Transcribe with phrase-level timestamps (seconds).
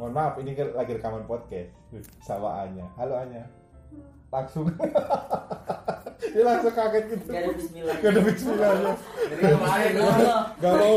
[0.00, 1.76] Mohon maaf, ini lagi rekaman podcast
[2.24, 2.88] sama Anya.
[2.96, 3.44] Halo Anya.
[4.32, 4.64] Langsung.
[6.32, 7.28] Dia langsung kaget gitu.
[7.28, 7.96] Gak ada bismillah.
[8.00, 8.92] Gak ada bismillahnya.
[9.28, 10.24] Dari kemarin dulu.
[10.56, 10.94] Gak mau.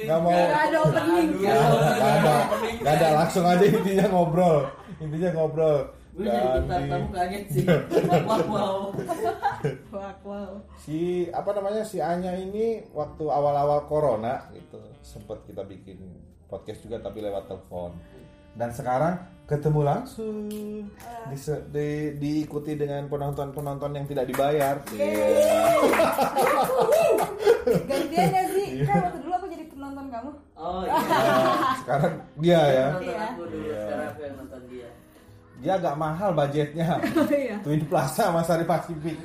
[0.00, 0.32] Gak mau.
[0.32, 1.28] Gak ada opening.
[1.44, 2.36] Gak ada, gak ada,
[2.80, 3.06] gak ada.
[3.20, 4.58] Langsung aja intinya ngobrol.
[4.96, 5.78] Intinya ngobrol.
[6.16, 7.66] Gue jadi bentar kamu di- kaget sih.
[8.24, 8.78] Wah wow.
[9.92, 10.52] Wah, wow.
[10.80, 16.00] si apa namanya si Anya ini waktu awal-awal corona gitu sempat kita bikin
[16.46, 17.90] podcast juga tapi lewat telepon
[18.52, 19.14] dan sekarang
[19.44, 20.48] ketemu langsung
[21.26, 25.26] Dise- di- diikuti dengan penonton-penonton yang tidak dibayar Iya.
[27.82, 28.68] Gantian ya sih.
[28.82, 30.30] Kan waktu dulu aku jadi penonton kamu.
[30.56, 30.94] Oh iya.
[30.96, 33.16] Nah, sekarang dia ya Iya.
[33.28, 33.66] aku dulu.
[33.68, 34.88] Sekarang aku yang nonton dia.
[35.56, 36.86] dia agak mahal budgetnya
[37.16, 37.56] Oh iya.
[37.60, 39.16] Twin Plaza sama Sari Pacific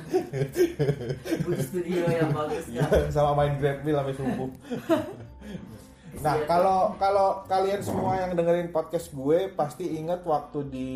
[1.44, 2.88] Butuh studio yang bagus kan.
[3.10, 4.48] sama main Grabwheel sampai subuh.
[6.20, 10.90] Nah, kalau kalau kalian semua yang dengerin podcast gue pasti ingat waktu di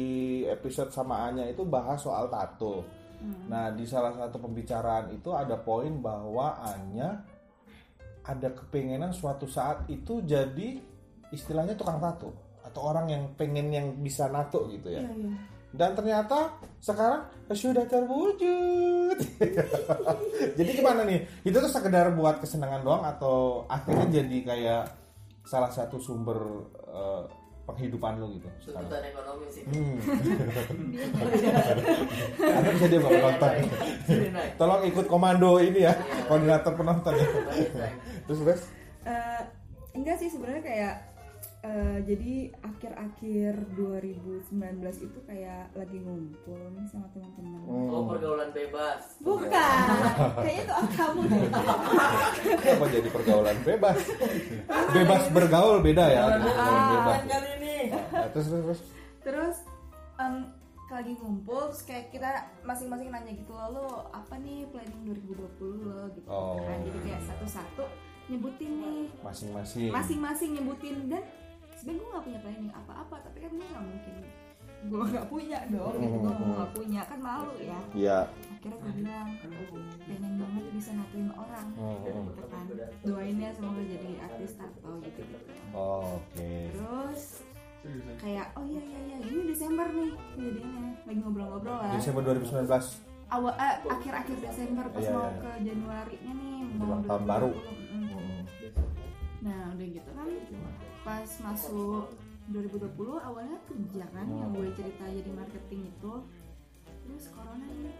[0.45, 2.85] episode sama Anya itu bahas soal tato.
[3.49, 7.25] Nah, di salah satu pembicaraan itu ada poin bahwa Anya
[8.27, 10.77] ada kepengenan suatu saat itu jadi
[11.33, 15.01] istilahnya tukang tato atau orang yang pengen yang bisa nato gitu ya.
[15.01, 15.33] Iya, iya.
[15.77, 19.17] Dan ternyata sekarang sudah terwujud.
[20.59, 21.25] jadi gimana nih?
[21.45, 24.83] Itu tuh sekedar buat kesenangan doang atau akhirnya jadi kayak
[25.47, 27.23] salah satu sumber eh,
[27.67, 28.49] penghidupan lo gitu?
[28.71, 29.63] Tuntutan ekonomi sih.
[29.67, 29.99] Hmm.
[32.55, 33.53] Karena bisa dia nonton.
[34.59, 35.95] Tolong ikut komando ini ya,
[36.27, 37.27] koordinator penonton ya.
[38.27, 38.63] Terus terus.
[39.07, 39.43] Eh,
[39.95, 41.16] enggak sih sebenarnya kayak
[41.67, 44.55] eh, jadi akhir-akhir 2019
[45.03, 47.59] itu kayak lagi ngumpul nih sama teman-teman.
[47.61, 47.91] Hmm.
[47.91, 49.03] Oh pergaulan bebas.
[49.19, 49.51] Bukan,
[50.45, 51.43] kayaknya itu kamu deh.
[52.71, 53.99] Apa jadi pergaulan bebas?
[54.93, 56.23] Bebas bergaul beda ya.
[56.33, 57.21] Pergaulan bebas.
[57.27, 57.77] kali ini.
[57.91, 58.81] Nah, terus terus terus.
[59.21, 59.57] Terus
[60.17, 60.35] em,
[60.87, 62.31] lagi ngumpul terus kayak kita
[62.63, 66.63] masing-masing nanya gitu lalu apa nih planning 2020 lo gitu Oh.
[66.63, 67.85] kan jadi kayak satu-satu
[68.27, 69.91] nyebutin nih Masing-masing.
[69.91, 71.23] masing-masing nyebutin dan
[71.87, 74.15] sebenarnya gue gak punya planning apa-apa tapi kan gue gak mungkin
[74.87, 78.19] gue gak punya dong gitu gue mau gak punya kan malu ya Iya.
[78.53, 79.29] akhirnya gue bilang
[80.03, 82.65] pengen banget bisa natuin orang Hmm, gitu kan
[83.03, 86.51] doain ya semoga jadi artis tato gitu gitu Oh, Oke.
[86.73, 87.23] terus
[88.17, 92.67] kayak oh iya iya iya ini Desember nih kejadiannya lagi ngobrol-ngobrol lah Desember 2019.
[93.29, 95.39] awal eh, akhir-akhir Desember pas Iya, mau iya.
[95.39, 97.51] ke Januarinya nih Menjelang mau tahun baru.
[97.53, 97.63] 2020.
[97.87, 98.07] Mm.
[98.07, 98.43] Hmm.
[99.41, 100.27] nah udah gitu kan
[101.07, 102.11] pas masuk
[102.51, 106.15] 2020 awalnya kerja kan yang gue cerita jadi marketing itu.
[107.07, 107.95] Terus corona nih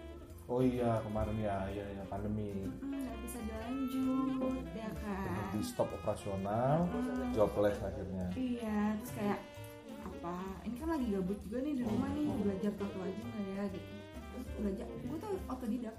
[0.47, 2.67] Oh iya kemarin ya, ya, ya pandemi.
[2.67, 5.51] mm, nggak bisa dilanjut ya kan?
[5.51, 6.87] Di stop operasional,
[7.35, 8.31] jobless akhirnya.
[8.39, 9.39] iya terus kayak
[10.07, 10.39] apa?
[10.63, 13.91] Ini kan lagi gabut juga nih di rumah nih belajar tato aja nggak ya gitu.
[14.63, 15.95] Belajar gue tuh otodidak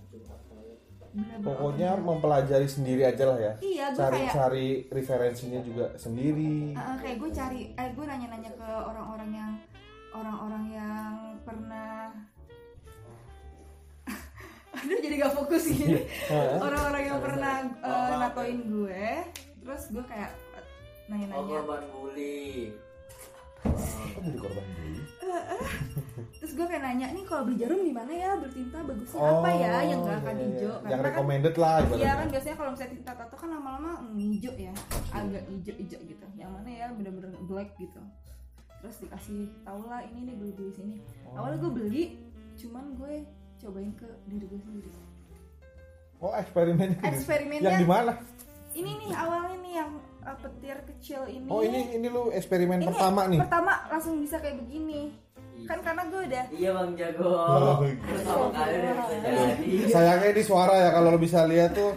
[1.10, 2.06] Bener-bener Pokoknya otodidak.
[2.06, 3.54] mempelajari sendiri aja lah ya.
[3.60, 6.74] iya gue kayak Cari-cari referensinya juga sendiri.
[6.74, 9.52] Uh, kayak gue cari eh gue nanya-nanya ke orang-orang yang
[10.10, 12.10] orang-orang yang pernah
[14.78, 16.02] aduh jadi gak fokus gini
[16.58, 18.16] orang-orang yang pernah uh, Apa?
[18.24, 19.06] natoin gue
[19.62, 20.32] terus gue kayak
[21.08, 22.76] Oh nanya-nanya korban bully.
[23.64, 25.02] Kok jadi korban bully?
[26.34, 29.74] terus gue kayak nanya nih kalau beli jarum gimana ya bertinta bagusnya Oh, apa ya
[29.84, 30.48] yang gak akan iya, iya.
[30.48, 33.92] hijau Yang Karena kan- recommended lah Iya kan biasanya kalau misalnya tinta tato kan lama-lama
[34.16, 34.74] hijau ya,
[35.12, 36.26] agak hijau-hijau gitu.
[36.34, 38.02] Yang mana ya bener-bener black gitu.
[38.78, 40.96] Terus dikasih tau lah ini nih beli beli sini.
[41.32, 42.04] Awalnya gue beli,
[42.56, 43.14] cuman gue
[43.58, 44.90] cobain ke diri gue sendiri.
[46.18, 48.14] Oh eksperimen Eksperimennya Yang di mana?
[48.74, 49.92] ini nih awalnya nih yang
[50.28, 51.48] uh, petir kecil ini.
[51.48, 53.40] Oh ini ini lu eksperimen Ini pertama nih.
[53.40, 55.16] Pertama langsung bisa kayak begini.
[55.66, 57.28] Kan karena gue udah Iya bang jago.
[57.34, 59.68] Oh, Pertama kali udah bisa jadi.
[59.90, 61.92] Sayangnya di suara ya kalau lo bisa lihat tuh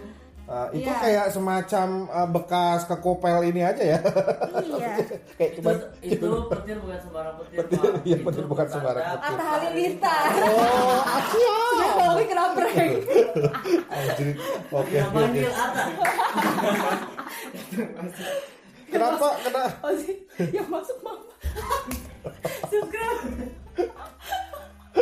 [0.51, 0.99] uh, itu Iya.
[0.99, 3.99] kayak semacam uh, bekas kekopel ini aja ya.
[4.67, 4.91] iya.
[5.39, 5.71] kayak Itu cuma
[6.03, 7.57] itu petir bukan sembarang petir.
[7.63, 9.31] Petir, iya, petir bukan sembarang petir.
[9.31, 10.25] Atta Halilintar.
[10.43, 11.59] Oh, Asia.
[11.81, 12.93] Kalau gue kena prank.
[13.95, 14.29] Anjir.
[14.75, 15.15] Oke, oke.
[15.15, 15.83] manggil Atta.
[18.91, 19.29] Kenapa?
[19.47, 19.93] Kena Oh
[20.51, 21.31] yang masuk mama.
[22.67, 23.23] Subscribe.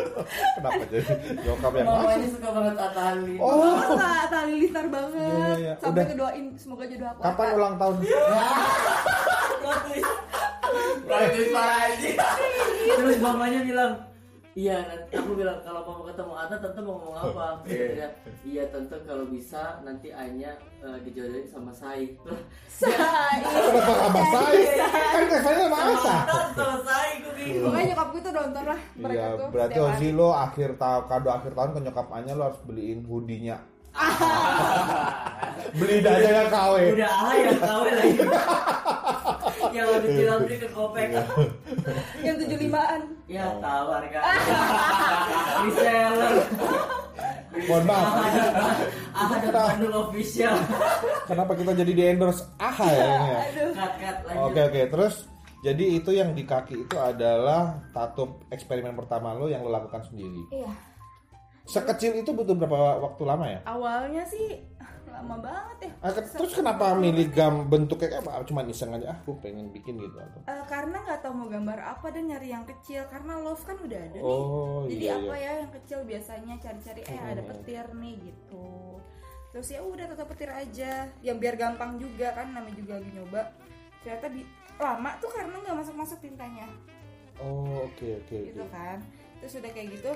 [0.57, 2.15] Kenapa jadi nyokap yang Mama masuk?
[2.15, 3.45] ini suka banget Atta Halilintar.
[3.45, 5.17] Oh, Masa tali listar banget.
[5.19, 5.73] Iya, iya, iya.
[5.79, 6.07] Sampai Udah.
[6.09, 7.21] ngedoain semoga jodoh aku.
[7.23, 7.95] kapan ulang tahun?
[9.59, 10.11] Plot twist.
[11.05, 12.11] Plot twist parah aja.
[12.89, 13.93] Terus mamanya bilang,
[14.59, 17.63] Iya, nanti aku bilang kalau mau ketemu Ata tante mau ngomong apa?
[17.63, 18.11] Iya,
[18.43, 20.51] iya tante kalau bisa nanti Anya
[20.83, 22.11] eh, dijodohin sama Sai.
[22.67, 22.91] Say.
[22.91, 24.87] Kenapa sama saya?
[24.91, 25.79] Kan Kevin sama.
[26.27, 27.71] Tante sama Sai gue bingung.
[27.71, 29.49] Pokoknya nyokap gue tuh nonton lah mereka Iya, tuh.
[29.55, 33.57] berarti Ozi lo akhir tahun kado akhir tahun ke nyokap Anya lo harus beliin hoodie-nya.
[35.79, 36.75] Beli aja ya KW.
[36.99, 38.11] Udah ah ya kau lagi.
[39.75, 41.09] Yang habis bilang beli ke kopek.
[42.27, 43.01] yang tujuh limaan.
[43.29, 44.21] Ya tahu harga.
[45.65, 46.35] Reseller.
[47.67, 48.13] Mohon maaf.
[49.19, 50.55] Ah, ada Bandung official.
[51.31, 53.41] Kenapa kita jadi di endorse AHA ya ini ya?
[53.75, 54.45] Cut cut lanjut.
[54.47, 55.15] Oke oke, terus
[55.67, 60.43] jadi itu yang di kaki itu adalah tato eksperimen pertama lo yang lo lakukan sendiri.
[60.55, 60.71] Iya.
[61.69, 63.61] Sekecil itu butuh berapa waktu lama ya?
[63.67, 64.63] Awalnya sih
[65.19, 65.93] lama banget ya.
[65.99, 68.43] Ah, terus kenapa milih gam bentuknya kayak apa?
[68.43, 70.41] Cuma iseng aja, ah gue pengen bikin gitu atau?
[70.45, 74.01] Eh, karena nggak tahu mau gambar apa dan nyari yang kecil karena love kan udah
[74.01, 74.23] ada nih.
[74.23, 75.45] Oh Jadi iya apa iya.
[75.45, 77.51] ya yang kecil biasanya cari-cari eh ada Hmm.
[77.53, 78.67] petir nih gitu.
[79.49, 80.93] Terus ya udah tetap petir aja.
[81.19, 83.43] Yang biar gampang juga kan namanya juga lagi nyoba.
[84.01, 86.71] Ternyata bi- lama tuh karena nggak masuk-masuk tintanya
[87.39, 88.71] Oh oke oke gitu oke.
[88.71, 89.03] kan.
[89.39, 90.11] Terus udah kayak gitu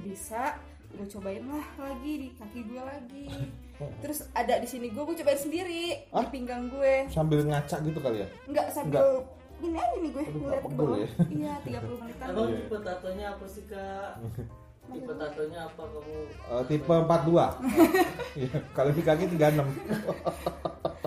[0.00, 0.56] bisa
[0.90, 3.24] gue cobain lah lagi di kaki gue lagi.
[4.02, 6.20] Terus ada di sini gue gue cobain sendiri Hah?
[6.20, 7.08] di pinggang gue.
[7.08, 8.28] Sambil ngaca gitu kali ya?
[8.46, 9.24] Nggak sambil
[9.60, 10.96] ini aja nih gue Aduh, ngeliat ke bawah.
[10.96, 11.08] ya.
[11.28, 12.26] Iya 30 menitan.
[12.28, 12.56] Abang Iya.
[12.58, 14.12] tipe tatonya apa sih kak?
[14.90, 16.16] Tipe tatonya apa kamu?
[16.26, 17.30] Eh, tipe 42
[18.40, 19.60] Iya, Kalau di kaki 36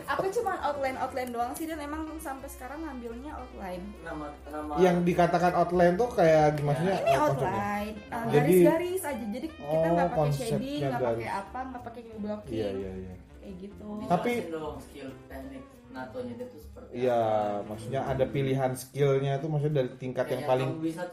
[0.06, 3.82] aku cuma outline outline doang sih dan emang sampai sekarang ngambilnya outline.
[4.00, 4.74] Nama nama.
[4.78, 6.80] Yang dikatakan outline tuh kayak gimana?
[6.80, 9.26] ini outline uh, garis-garis aja.
[9.26, 12.54] Jadi kita Oh, nggak pakai konsepnya shading nggak pakai apa nggak pakai blocking.
[12.54, 13.14] Iya iya iya.
[13.40, 13.88] Kayak gitu.
[14.06, 15.64] Tapi- Dijelasin dong skill teknik
[15.94, 17.22] natonya itu seperti Iya,
[17.56, 17.66] apa.
[17.66, 20.70] maksudnya ada pilihan skillnya tuh maksudnya dari tingkat yang Yang paling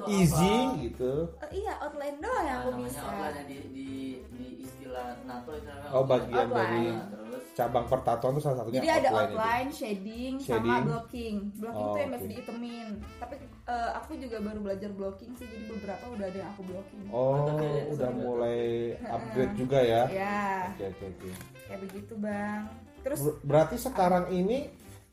[0.08, 0.80] easy apa?
[0.80, 1.12] gitu.
[1.38, 3.88] Eh, iya outline doang yang Nah, aku namanya bisa outline yang di, di,
[4.30, 6.08] di istilah NATO itu Oh, outline.
[6.10, 6.58] bagian Outline.
[6.58, 10.70] dari terus cabang pertatuan tuh salah satunya jadi ada outline, outline shading, Shading.
[10.70, 12.14] sama blocking blocking Oh, tuh yang oke.
[12.14, 12.88] biasa diitemin
[13.18, 13.34] tapi
[13.66, 17.12] eh, aku juga baru belajar blocking sih jadi beberapa udah ada yang aku blocking itu.
[17.12, 18.60] Oh, Oke, udah mulai
[18.98, 20.02] upgrade juga ya.
[20.06, 20.40] ya
[20.70, 21.28] Oke oke oke.
[21.66, 22.62] kayak begitu bang
[23.00, 24.68] terus Ber- Berarti sekarang ini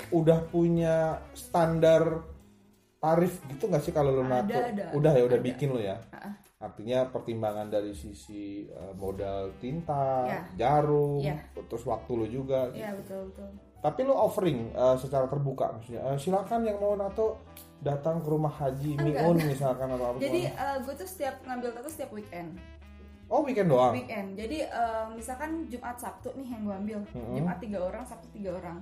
[0.09, 0.95] udah punya
[1.31, 2.21] standar
[2.97, 4.53] tarif gitu nggak sih kalau lo Ada, nato?
[4.53, 5.45] ada, udah ya, udah ada.
[5.45, 5.97] bikin lo ya.
[6.57, 10.41] Artinya pertimbangan dari sisi eh, modal tinta, Ya.
[10.57, 11.37] jarum, Ya.
[11.63, 12.73] terus waktu lo juga.
[12.73, 16.01] ya betul betul Tapi lo offering eh, secara terbuka maksudnya.
[16.03, 17.37] eh, silakan yang mau nato
[17.77, 20.17] datang ke rumah Haji Miun misalkan atau apa.
[20.17, 22.57] Jadi gue tuh setiap ngambil tato setiap weekend.
[23.27, 23.93] Oh weekend doang.
[23.93, 24.33] Weekend.
[24.33, 26.97] Jadi eh, misalkan Jumat Sabtu nih yang gue ambil.
[27.09, 27.35] Mm-mm.
[27.35, 28.79] Jumat tiga orang, Sabtu tiga orang.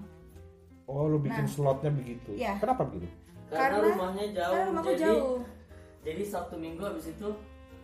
[0.86, 1.50] Oh lo bikin Nah.
[1.50, 2.30] slotnya begitu.
[2.32, 2.58] Iya.
[2.58, 3.10] Kenapa begitu?
[3.48, 5.38] karena, Karena- rumahnya jauh Karena rumahku jadi jauh.
[6.02, 7.28] jadi Sabtu Minggu habis itu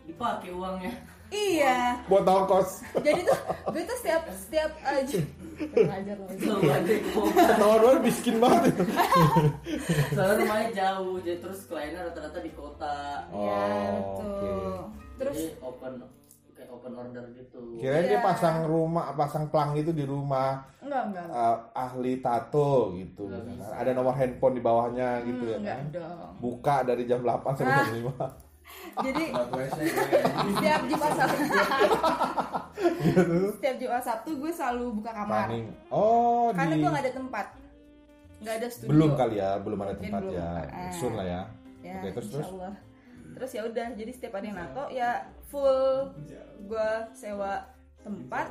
[0.03, 0.93] dipakai uangnya
[1.29, 2.01] Iya.
[2.05, 2.83] Buat ongkos.
[2.97, 3.39] Jadi tuh
[3.71, 5.19] gue tuh setiap setiap aja.
[5.55, 6.27] Ngajar loh.
[6.27, 7.25] Kok.
[7.31, 8.73] Ketahuan miskin banget.
[8.73, 8.83] itu.
[10.11, 12.95] soalnya rumahnya jauh jadi terus kliennya rata-rata di kota
[13.29, 13.63] Iya
[13.95, 14.73] Oh, betul.
[15.17, 15.93] Terus jadi open
[16.71, 18.23] open order gitu Kirain dia Iya.
[18.23, 21.25] pasang rumah, pasang plang itu di rumah enggak enggak.
[21.29, 23.27] eh, ahli tato gitu.
[23.27, 23.71] Nggak bisa.
[23.73, 25.87] Ada nomor handphone di bawahnya gitu ya Hmm, enggak kan.
[25.93, 26.31] dong.
[26.39, 28.15] Buka dari jam 8 sampai jam 5.
[29.03, 29.25] Jadi
[30.47, 31.43] setiap Jumat Sabtu
[33.53, 35.45] setiap Jumat Sabtu gue selalu buka kamar.
[35.45, 35.65] Planning.
[35.89, 37.45] Oh, Karena di gue nggak ada tempat.
[38.39, 38.89] Nggak ada studio.
[38.89, 40.33] belum kali ya, belum ada Mungkin tempat belum.
[40.33, 40.49] ya.
[40.65, 40.89] Ah.
[40.89, 41.41] Soon lah ya.
[41.81, 42.41] ya Oke, terus terus.
[42.41, 42.73] insyaallah.
[43.31, 45.09] Terus ya udah jadi setiap ada yang nato ya
[45.43, 46.11] full
[46.61, 47.65] gue sewa
[47.99, 48.47] tempat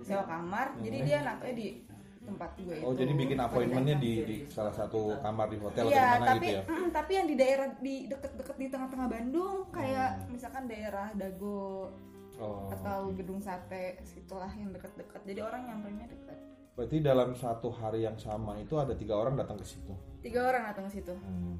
[0.00, 1.82] sewa kamar jadi dia nato di
[2.20, 2.88] tempat gue itu Hmm.
[2.88, 6.26] Oh, jadi bikin appointmentnya di, di salah satu kamar di hotel atau di Iya, mana
[6.26, 6.62] tapi gitu ya.
[6.64, 11.92] mm, tapi yang di daerah di deket-deket di tengah-tengah Bandung kayak misalkan daerah Dago
[12.34, 12.42] Hmm.
[12.42, 12.66] Oh.
[12.66, 16.34] atau gedung sate situlah yang deket-deket jadi orang nyampainya deket
[16.74, 19.94] Berarti dalam satu hari yang sama itu ada tiga orang datang ke situ.
[20.18, 21.54] tiga orang datang ke situ Hmm.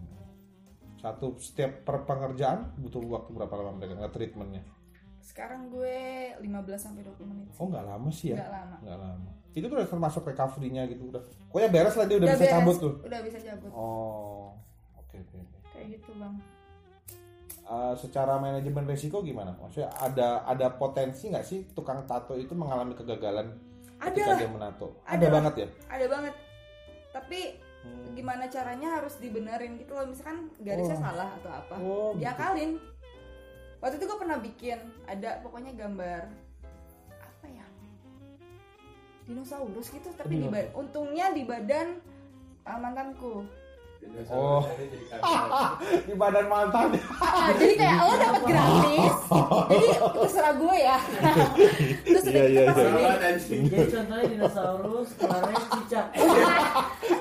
[1.05, 4.65] Satu setiap per pengerjaan butuh waktu berapa lama mereka nge treatmentnya?
[5.25, 5.97] sekarang gue
[6.37, 7.59] 15 sampai 20 menit sih.
[7.65, 8.45] Oh nggak lama sih ya?
[8.45, 9.31] Nggak lama Nggak lama.
[9.57, 11.23] Itu tuh udah termasuk recovery-nya gitu udah.
[11.49, 12.95] Pokoknya beres lah dia udah, bisa beres, cabut tuh.
[13.01, 14.53] udah bisa cabut Oh,
[15.01, 15.37] oke oke.
[15.41, 15.59] oke.
[15.73, 16.37] kayak gitu bang
[17.65, 19.57] Uh, secara manajemen resiko gimana?
[19.57, 23.57] Maksudnya ada ada potensi nggak sih tukang tato itu mengalami kegagalan
[23.97, 25.01] ada ketika dia menato?
[25.09, 25.69] Ada banget ya.
[25.89, 26.35] ada banget
[27.09, 28.17] tapi Hmm.
[28.17, 31.05] gimana caranya harus dibenerin gitu loh misalkan garisnya Oh.
[31.05, 32.25] salah atau apa Oh, gitu.
[32.25, 32.71] diakalin
[33.79, 36.23] waktu itu gue pernah bikin ada pokoknya gambar
[37.21, 37.67] apa ya
[39.29, 42.01] dinosaurus gitu tapi di untungnya di badan
[42.65, 43.45] uh, mantanku
[44.31, 44.63] Oh.
[46.09, 46.97] di badan mantan.
[47.19, 49.15] Ah, jadi kayak lo dapet gratis.
[49.69, 49.87] Jadi
[50.23, 50.99] terserah gue ya.
[52.07, 52.73] Terus Iya, iya, iya.
[52.73, 56.07] pasti Jadi contohnya dinosaurus, kelarnya cicak.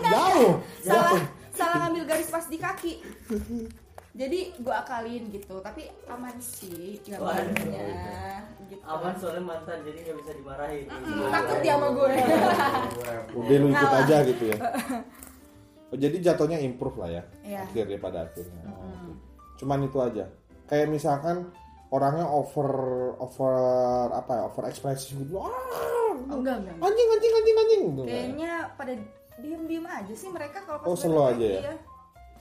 [0.03, 0.51] jauh.
[0.79, 1.13] Salah
[1.53, 2.93] salah ngambil garis pas di kaki.
[4.13, 8.85] Jadi gue akalin gitu tapi aman sih gambarnya gitu.
[8.85, 10.85] Aman soalnya mantan, jadi nggak bisa dimarahin.
[10.85, 12.09] Hmm, takut dia sama gue.
[13.33, 14.57] Udah lu ikut aja gitu ya
[15.93, 17.61] oh, jadi jatuhnya improve lah ya Iya.
[17.69, 19.13] akhirnya pada akhirnya oke.
[19.61, 20.25] cuman itu aja
[20.65, 21.53] kayak misalkan
[21.87, 22.69] orangnya over
[23.21, 23.53] over
[24.09, 26.75] apa ya over ekspresif gitu ah, oh, enggak enggak enggak.
[26.81, 28.93] anjing anjing anjing anjing gitu kayaknya pada
[29.37, 31.75] diem diem aja sih mereka kalau pas Oh, slow nanya, aja ya?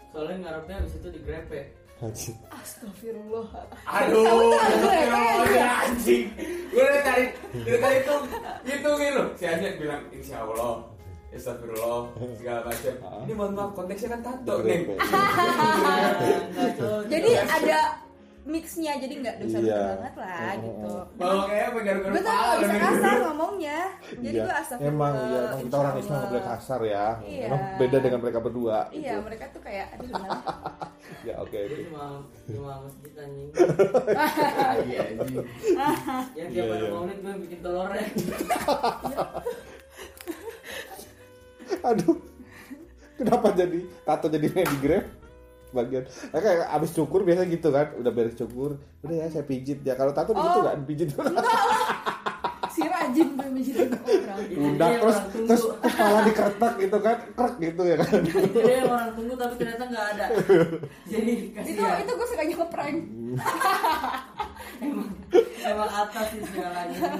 [0.08, 1.60] Soalnya ngarepnya abis itu digrepe.
[1.98, 2.36] Anjing.
[2.52, 3.46] astagfirullah
[3.88, 4.20] Aduh,
[4.52, 6.24] ya, astagfirullah, anjing.
[6.68, 7.24] Gue dari tadi,
[7.64, 8.18] dari tadi tuh
[8.60, 9.26] ngitungin loh.
[9.32, 10.84] Si Azet bilang insya Allah,
[11.32, 12.00] astagfirullah,
[12.38, 12.94] segala macam.
[13.24, 14.84] Ini mohon maaf, konteksnya kan tato nih.
[17.08, 17.78] Jadi ada
[18.42, 19.78] mixnya jadi nggak dosa dosa Iya.
[19.94, 22.42] banget lah Oh, gitu Bawa kayak apa garuk-garuk gue tuh kepala.
[22.42, 23.78] nggak bisa kasar ngomongnya
[24.10, 24.42] jadi Iya.
[24.42, 27.46] gue astagfirullah emang ya emang kita orang Islam nggak boleh kasar ya Iya.
[27.46, 29.22] emang beda dengan mereka berdua iya gitu.
[29.22, 30.38] mereka tuh kayak aduh gimana
[31.22, 32.04] ya oke Dia oke cuma
[32.44, 33.48] cuma masjid anjing.
[34.82, 35.46] Iya, anjing.
[36.34, 36.90] Yang Iya, tiap ada iya.
[36.90, 38.02] maulid gue bikin telurnya.
[41.82, 42.16] Aduh.
[43.12, 45.04] Kenapa jadi tato jadi di grab?
[45.72, 46.04] Bagian.
[46.04, 47.96] Nah, kayak abis cukur biasa gitu kan.
[47.96, 48.76] Udah beres cukur.
[49.00, 49.80] Udah ya saya pijit.
[49.82, 50.64] Ya kalau tato begitu Oh.
[50.64, 51.08] kan pijit
[52.72, 57.16] si rajin gue mijitin orang udah yang terus orang terus kepala dikeretak gitu kan.
[57.36, 58.20] Krek gitu ya kan.
[58.24, 60.26] Dia yang orang tunggu tapi ternyata nggak ada.
[61.12, 62.00] Jadi itu kasihan.
[62.00, 62.96] itu gue suka ngeprank
[64.82, 65.08] Emang
[65.62, 67.10] emang atas sih segalanya.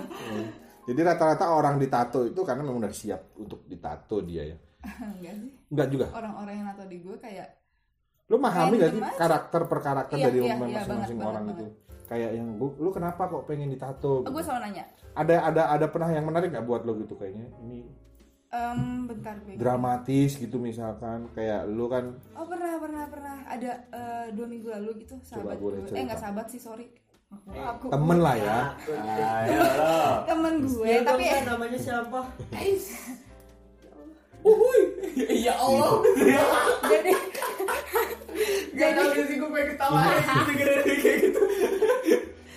[0.83, 4.57] Jadi rata-rata orang ditato itu karena memang udah siap untuk ditato dia ya.
[5.19, 5.51] Enggak sih.
[5.71, 6.07] Enggak juga?
[6.11, 7.49] Orang-orang yang nato di gue kayak
[8.31, 9.19] lu memahami gak sih aja.
[9.19, 11.67] karakter per karakter Iya, dari iya, iya, masing-masing banget, orang banget, gitu
[12.09, 14.85] kayak yang "Lu- lu kenapa kok pengen ditato oh, gue selalu nanya.
[15.13, 17.47] Ada ada ada pernah yang menarik nggak buat lo gitu kayaknya?
[17.61, 17.79] Ini
[18.53, 21.25] Em, bentar gue dramatis gitu misalkan.
[21.33, 23.37] Kayak lu kan oh pernah pernah pernah.
[23.45, 26.89] Ada eh, dua minggu lalu gitu sahabat boleh gue eh nggak sahabat sih sorry
[27.53, 28.59] aku temen lah ya.
[30.25, 32.21] Temen gue Ya, tapi tapi namanya siapa?
[35.33, 35.93] Ya Allah.
[36.85, 37.13] jadi
[38.73, 41.41] Gak tau sih gue pengen ketawa kayak gitu.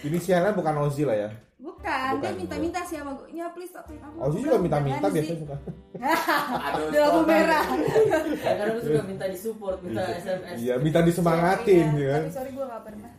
[0.02, 1.30] inisialnya bukan Ozzy lah ya?
[1.56, 5.36] Bukan, dia minta-minta sih sama gue ya please tatuin aku Aku juga minta-minta "Jangan biasanya
[5.36, 5.56] sih." suka.
[6.64, 7.64] Aduh, lampu merah.
[8.40, 10.56] Ya karena gue juga minta disupport, minta SMS.
[10.58, 12.22] iya minta disemangatin Iya, ya kan?
[12.24, 13.10] tapi sorry gue gak pernah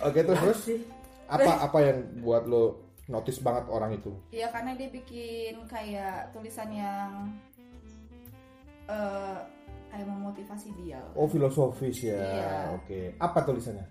[0.00, 0.58] oke terus terus?
[0.62, 0.78] Sih.
[1.28, 2.64] Apa apa yang buat lo
[3.06, 4.10] notice banget orang itu?
[4.30, 7.30] Iya karena dia bikin kayak tulisan yang
[8.86, 9.38] eh
[9.88, 11.02] kayak memotivasi dia.
[11.12, 12.50] Oh filosofis ya Iya.
[12.74, 13.00] oke.
[13.16, 13.86] Apa tulisannya?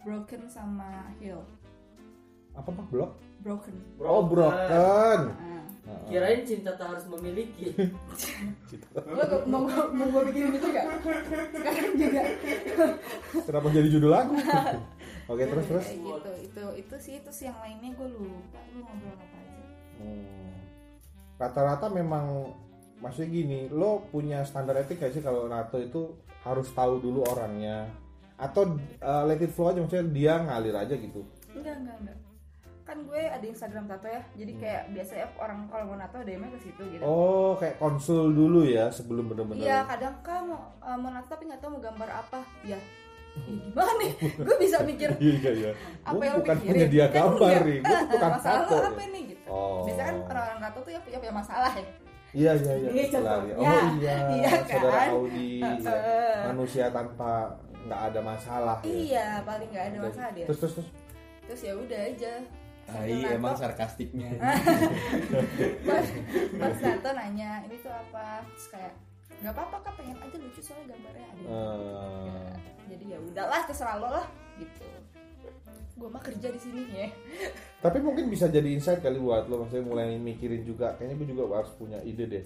[0.00, 1.42] Broken sama heal.
[2.52, 2.86] Apa pak?
[2.88, 3.74] Blog broken.
[3.98, 5.20] Oh broken.
[5.32, 5.48] Nah.
[6.06, 7.74] Kirain cinta tak harus memiliki.
[9.10, 10.86] lo gak- mau mau gue bikin itu gak
[11.50, 12.22] sekarang juga
[13.42, 14.34] kenapa jadi judul lagu
[15.30, 15.86] oke terus terus?
[15.86, 16.32] Gitu.
[16.50, 18.58] Itu itu sih itu sih yang lainnya gue lupa.
[18.74, 19.64] Lu ngobrol apa aja?
[20.02, 20.54] Hmm.
[21.38, 22.50] Rata-rata memang
[23.00, 27.88] maksudnya gini, lo punya standar etik gak sih kalau NATO itu harus tahu dulu orangnya?
[28.36, 31.24] Atau uh, let it flow aja maksudnya dia ngalir aja gitu.
[31.56, 32.18] enggak enggak enggak.
[32.84, 36.58] Kan gue ada Instagram tato ya jadi kayak biasanya orang kalau mau nato DM ke
[36.58, 37.02] situ gitu.
[37.06, 39.84] Oh, kayak konsul dulu ya sebelum Iya bener-bener.
[39.86, 42.40] kadang kan mau uh, mau nato tapi nggak tahu mau gambar apa.
[42.66, 42.80] Ya
[43.42, 45.70] ya gimana nih gue bisa mikir Iya iya.
[46.00, 48.68] apa Gua yang bukan pikirin punya dia Kan gambar nih, gue Eh, tukang masalah lo
[48.68, 48.76] tato.
[48.86, 49.82] apa nih gitu Oh.
[49.82, 51.86] biasanya kan orang-orang tato tuh ya punya, punya masalah ya
[52.30, 52.88] Iya iya iya.
[52.88, 53.10] Ini Lari.
[53.10, 53.54] contohnya.
[53.58, 55.08] Oh iya, Iya saudara kan?
[55.10, 55.50] Audi.
[55.58, 55.70] ya.
[55.82, 56.38] Heeh.
[56.46, 57.30] Manusia tanpa
[57.80, 58.76] nggak ada masalah.
[58.78, 58.86] ya.
[58.86, 60.88] iya paling nggak ada masalah dia Terus terus terus.
[61.44, 62.32] terus ya udah aja
[62.86, 64.30] Ah, emang sarkastiknya.
[65.86, 66.06] pas
[66.52, 68.94] pas nato nanya ini tuh apa terus kayak
[69.40, 72.50] nggak apa-apa kak pengen aja lucu soalnya gambarnya ada Eh,
[72.90, 74.26] jadi ya udahlah terserah lo lah
[74.58, 74.82] gitu
[75.94, 77.08] gue mah kerja di sini ya
[77.78, 81.54] Tapi mungkin bisa jadi insight kali buat lo maksudnya mulai mikirin juga kayaknya gue juga
[81.54, 82.44] harus punya ide deh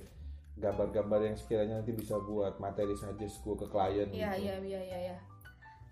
[0.55, 4.43] gambar-gambar yang sekiranya nanti bisa buat materi suggest gue ke klien iya gitu.
[4.43, 5.17] iya iya iya iya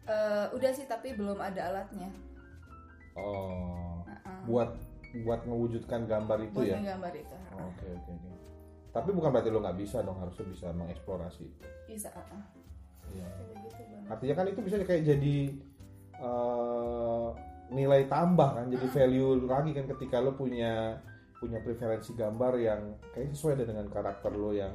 [0.03, 2.11] Eh, udah sih tapi belum ada alatnya
[3.15, 4.39] Oh, Heeh.
[4.49, 4.71] buat
[5.23, 6.77] buat mewujudkan gambar itu buat ya.
[6.81, 8.31] ngegambar itu Oke oke oke.
[8.91, 11.47] Tapi bukan berarti lo nggak bisa dong harusnya bisa mengeksplorasi.
[11.87, 12.43] bisa heeh.
[12.43, 12.62] Iya.
[13.21, 14.05] Gitu Bang.
[14.09, 15.37] Artinya kan itu bisa kayak jadi
[16.17, 17.29] eh,
[17.73, 21.01] nilai tambah kan, jadi value lagi kan ketika lo punya
[21.37, 24.71] punya preferensi gambar yang kayak sesuai dengan karakter lo yang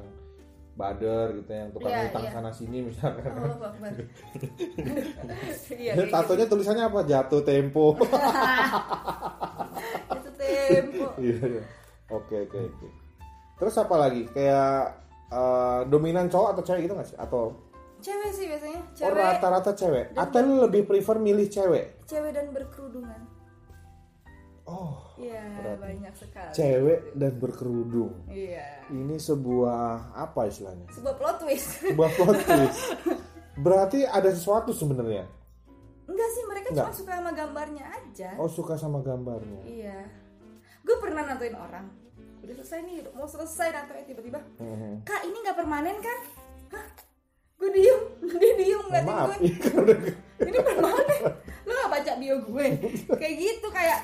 [0.78, 2.32] bader gitu yang tukang Iya, utang iya.
[2.38, 3.34] sana sini misalkan.
[3.34, 3.92] Akbar.
[5.74, 7.00] Iya, Ya, kayak tatonya tulisannya apa?
[7.02, 7.98] Jatuh tempo.
[10.14, 11.06] itu tempo.
[11.24, 11.64] Iya, iya.
[12.14, 12.88] Oke, oke, oke.
[13.58, 14.30] Terus apa lagi?
[14.30, 15.02] Kayak
[15.34, 17.18] eh, dominan cowok atau cewek gitu nggak sih?
[17.18, 17.58] Atau
[17.98, 18.80] Cewek sih biasanya.
[18.80, 20.06] oh, Cewek, rata-rata cewek?
[20.14, 22.06] Atau lu lebih prefer milih cewek?
[22.06, 23.22] cewek dan berkerudungan.
[24.64, 25.44] Oh, Iya,
[25.78, 26.52] banyak sekali.
[26.52, 28.14] cewek dan berkerudung.
[28.28, 28.84] Iya.
[28.88, 30.92] Ini sebuah apa istilahnya?
[30.92, 31.68] Sebuah plot twist.
[31.82, 32.80] Sebuah plot twist.
[33.58, 35.24] Berarti ada sesuatu sebenarnya.
[36.06, 36.84] Enggak sih, mereka Enggak.
[36.86, 38.30] cuma suka sama gambarnya aja.
[38.36, 39.62] Oh, suka sama gambarnya.
[39.64, 40.00] Iya.
[40.84, 41.88] Gue pernah natoin orang.
[42.40, 44.40] Udah selesai nih, mau selesai natoin tiba-tiba.
[44.60, 45.02] Mhm.
[45.02, 46.20] Kak, ini nggak permanen kan?
[46.72, 46.88] Hah?
[47.58, 49.38] Gue diem, dia diem ngeliatin Maaf, gue.
[49.44, 49.68] iya,
[50.40, 51.22] Ini permanen.
[51.64, 52.68] Lo gak baca bio gue?
[53.12, 54.00] Kayak gitu kayak.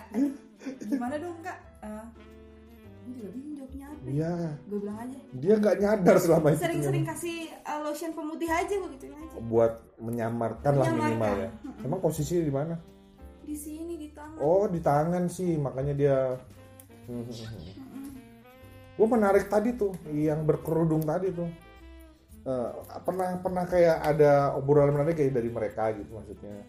[0.83, 1.57] Gimana dong kak?
[1.79, 2.05] Eh,
[3.03, 4.01] gue juga bingung jawabnya apa.
[4.03, 4.33] Iya,
[4.65, 5.19] Gue bilang aja.
[5.33, 6.60] dia nggak nyadar selama itu.
[6.60, 9.38] Sering-sering kasih uh, lotion pemutih aja gue gituin aja.
[9.43, 11.50] buat menyamarkan lah minimal ya.
[11.79, 12.75] Emang posisi di mana?
[13.43, 14.39] Di sini di tangan.
[14.39, 16.17] Oh di tangan sih makanya dia.
[18.93, 21.50] Gue menarik tadi tuh yang berkerudung tadi tuh.
[22.44, 22.72] Eh,
[23.08, 26.60] pernah pernah kayak ada obrolan menarik kayak dari mereka gitu maksudnya.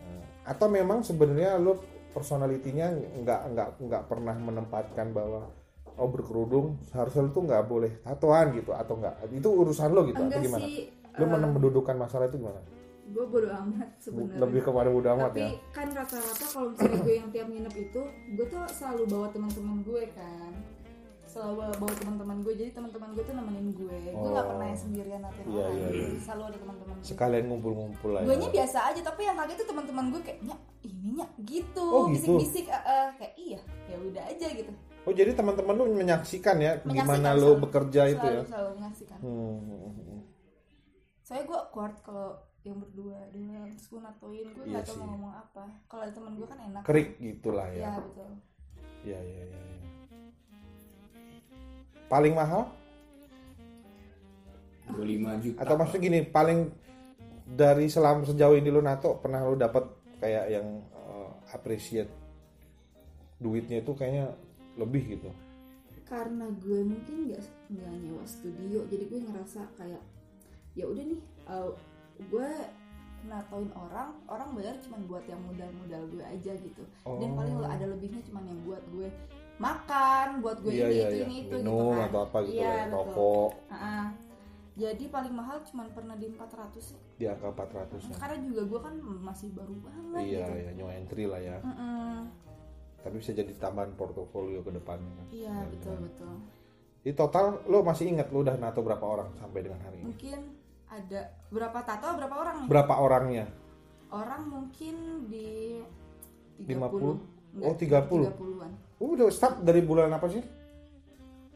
[0.00, 1.84] Eh, atau memang sebenarnya lo
[2.16, 2.88] personalitinya
[3.20, 5.44] nggak nggak nggak pernah menempatkan bahwa
[6.00, 10.24] oh berkerudung seharusnya lo tuh nggak boleh tatoan gitu atau nggak itu urusan lo gitu
[10.24, 10.66] Enggak atau gimana?
[10.72, 10.88] sih.
[11.20, 12.60] Lo eh, mendudukan masalah itu gimana?
[13.04, 14.40] gue bodo amat sebenarnya.
[14.40, 15.52] Lebih kepada bodo amat tapi ya.
[15.76, 20.02] kan rata-rata kalau misalnya gue yang tiap nginep itu gue tuh selalu bawa teman-teman gue
[20.16, 20.52] kan
[21.34, 24.50] selalu bawa, teman-teman gue jadi teman-teman gue tuh nemenin gue gue nggak Oh.
[24.50, 26.06] pernah yang sendirian natin Iya, orang iya, iya.
[26.06, 28.20] Jadi selalu ada teman-teman gue Sekalian ngumpul-ngumpul lah.
[28.22, 28.48] gue ya.
[28.52, 32.38] biasa aja tapi yang kaget tuh teman-teman gue kayak nyak ini nyak gitu Oh, gitu?
[32.38, 34.72] bisik-bisik eh, eh, kayak iya ya udah aja gitu
[35.04, 37.60] Oh jadi teman-teman lu menyaksikan ya Menyaksikan gimana lu selalu.
[37.60, 38.42] bekerja itu selalu ya?
[38.46, 40.20] selalu menyaksikan Hmm.
[41.20, 42.28] soalnya gue awkward kalau
[42.62, 46.12] yang berdua dua terus gue natoin gue Iya nggak tahu mau ngomong apa kalau ada
[46.12, 47.92] teman gue kan enak Kerik gitulah ya ya.
[47.98, 48.30] betul
[49.02, 49.60] Iya iya iya.
[49.60, 49.88] iya.
[52.06, 52.68] Paling mahal
[54.84, 55.58] 25 juta.
[55.64, 56.68] atau maksudnya gini paling
[57.44, 59.88] dari selama sejauh ini lu nato pernah lu dapat
[60.20, 62.12] kayak yang eh, appreciate
[63.36, 64.32] duitnya itu kayaknya
[64.76, 65.30] lebih gitu.
[66.04, 70.02] karena gue mungkin nggak nggak nyewa studio jadi gue ngerasa kayak
[70.76, 71.72] ya udah nih uh,
[72.28, 72.50] gue
[73.24, 77.36] natoin orang orang bayar cuma buat yang modal-modal gue aja gitu dan Oh.
[77.40, 79.08] paling ada lebihnya cuma yang buat gue
[79.56, 81.24] makan buat gue Iya ini iya itu iya.
[81.24, 84.06] ini itu Minum gitu kan atau apa gitu Iya, ya, rokok Ah,
[84.74, 88.16] jadi paling mahal cuma pernah di 400 sih di angka 400 ya.
[88.18, 91.58] karena juga gue kan masih baru banget Iya gitu iya new entry lah ya.
[91.60, 92.26] Mm-mm.
[92.98, 95.26] Tapi bisa jadi tambahan portofolio ke depannya kan.
[95.30, 96.04] iya Benar, betul benar.
[96.04, 96.34] betul
[97.00, 100.06] Di total lo masih ingat lo udah nato berapa orang sampai dengan hari ini?
[100.08, 100.38] mungkin
[100.86, 103.46] ada berapa tato berapa orang nih Berapa orangnya?
[104.10, 105.78] orang mungkin di
[106.60, 106.66] 50?
[106.66, 107.78] 30 Oh, 30.
[107.78, 110.42] 30-an Oh, udah start dari bulan apa sih?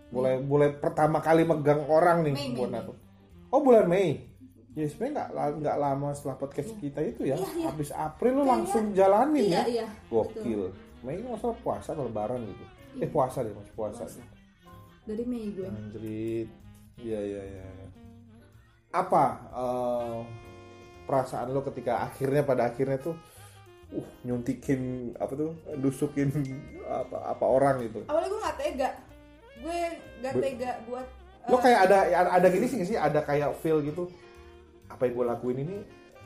[0.08, 2.92] Mulai mulai pertama kali megang orang nih Mei, buat Mei, nato.
[3.48, 4.24] Oh, bulan Mei.
[4.72, 7.34] Ya sebenarnya nggak nggak lama setelah podcast kita itu ya.
[7.34, 7.66] Iya, iya.
[7.68, 9.62] Habis April lo Kayaknya- langsung jalanin iya ya.
[9.66, 10.62] iya Gokil.
[11.02, 12.64] Mei ini masalah puasa atau lebaran gitu.
[12.96, 13.04] Iya.
[13.04, 14.02] Eh puasa deh, masih puasa.
[14.04, 14.22] Puasa.
[15.04, 16.48] dari Mei gue Anjrit.
[17.00, 17.64] Iya iya iya.
[18.90, 20.18] Apa eh,
[21.04, 23.16] perasaan lo ketika akhirnya pada akhirnya tuh
[23.90, 24.80] uh nyuntikin
[25.16, 25.50] apa tuh?
[25.76, 26.28] Dusukin
[26.84, 28.04] apa apa orang gitu.
[28.04, 28.88] awalnya gue nggak tega.
[29.58, 29.78] Gue
[30.20, 31.06] nggak Be- tega buat
[31.48, 31.98] Lo eh, kayak ada
[32.30, 32.98] ada gini sih nggak sih?
[32.98, 34.12] Ada kayak feel gitu.
[34.86, 35.76] Apa yang gue lakuin ini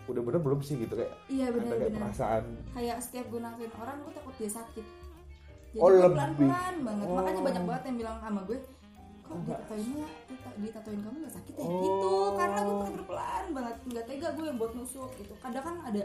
[0.03, 0.95] udah bener belum sih gitu?
[0.95, 2.45] Kayak iya ada kayak benar-benar perasaan.
[2.75, 4.87] Kayak setiap gue nangkrin orang gue takut dia sakit.
[5.73, 6.17] Jadi Oh, gue lebih.
[6.19, 7.07] pelan-pelan banget.
[7.09, 7.47] Makanya Oh.
[7.47, 8.59] banyak banget yang bilang sama gue
[9.23, 11.63] kok ditatoinnya dita- ditatoin kamu gak sakit ya?
[11.63, 11.81] Oh.
[11.81, 12.11] gitu.
[12.37, 13.77] Karena gue bener-bener pelan banget.
[13.87, 15.33] Nggak tega gue yang buat nusuk gitu.
[15.39, 16.03] Kadang kan ada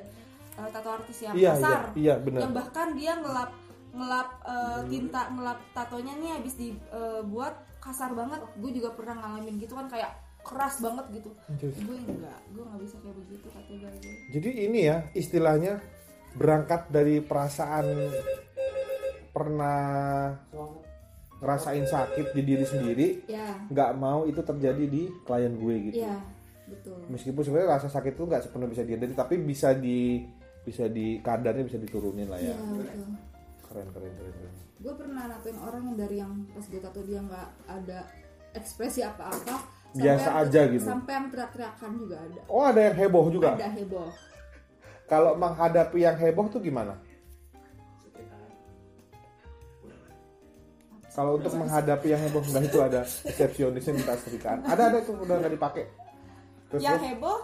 [0.57, 3.51] uh, tato artis yang iya iya kasar iya bener yang bahkan dia ngelap
[3.97, 8.41] ngelap uh, tinta ngelap tatonya nih habis dibuat kasar banget.
[8.61, 10.11] Gue juga pernah ngalamin gitu kan kayak
[10.45, 11.29] keras banget gitu.
[11.49, 11.71] Anjir.
[11.73, 15.73] gue enggak gue nggak bisa kayak begitu kata gue Jadi ini ya istilahnya
[16.37, 17.85] berangkat dari perasaan
[19.33, 20.33] pernah
[21.37, 26.01] ngerasain sakit di diri sendiri, ya nggak mau itu terjadi di klien gue gitu.
[26.01, 26.17] ya
[26.65, 26.97] betul.
[27.13, 30.25] Meskipun sebenarnya rasa sakit itu nggak sepenuhnya bisa dihindari, tapi bisa di
[30.67, 32.55] bisa di kadarnya bisa diturunin lah iya ya.
[32.57, 32.83] betul
[33.63, 34.33] Keren keren keren.
[34.33, 34.53] keren.
[34.77, 37.99] gue pernah natoin orang yang dari yang pas gue tato dia nggak ada
[38.53, 39.55] ekspresi apa-apa
[39.89, 40.83] Biasa yang- aja gitu.
[40.83, 43.55] sampai yang teriak-teriakan juga ada Oh ada yang heboh juga.
[43.55, 44.11] ada heboh
[45.05, 46.99] Kalau menghadapi yang heboh tuh gimana?
[51.09, 54.61] Kalau untuk menghadapi yang heboh enggak itu ada resepsionisnya minta setrikaan.
[54.61, 55.89] Ada ada tuh udah nggak dipakai.
[56.69, 57.39] Terus, yang heboh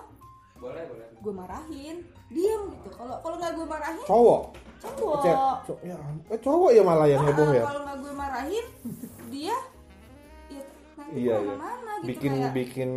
[0.60, 4.42] boleh boleh gue marahin diem gitu kalau kalau nggak gue marahin cowok.
[4.78, 5.96] cowok Cek, co- ya,
[6.28, 7.64] eh, cowok ya malah yang heboh Ah, ya.
[7.64, 8.66] kalau nggak gue marahin
[9.30, 9.56] dia
[10.46, 11.38] ya nanti Iya, iya.
[11.40, 12.92] ke mana-mana gitu Bikin kayak bikin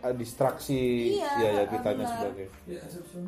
[0.00, 0.80] eh, distraksi
[1.14, 2.46] Iya, ya ya ah, kitanya sebagai.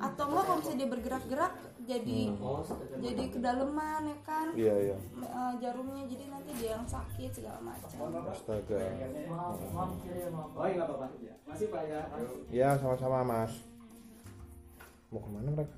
[0.00, 4.96] atau enggak kalau misalnya dia bergerak-gerak jadi Oh, sekedar jadi kedalaman ya kan Iya iya.
[5.20, 7.88] Eh, jarumnya jadi nanti dia yang sakit segala macam
[8.26, 8.80] Astaga.
[9.28, 11.06] maaf maaf kiri maaf Oh, nggak apa-apa.
[11.20, 11.34] Ya.
[11.44, 12.00] Masih Pak ya.
[12.50, 13.52] Ya sama-sama Mas.
[15.10, 15.74] Mau ke mana mereka?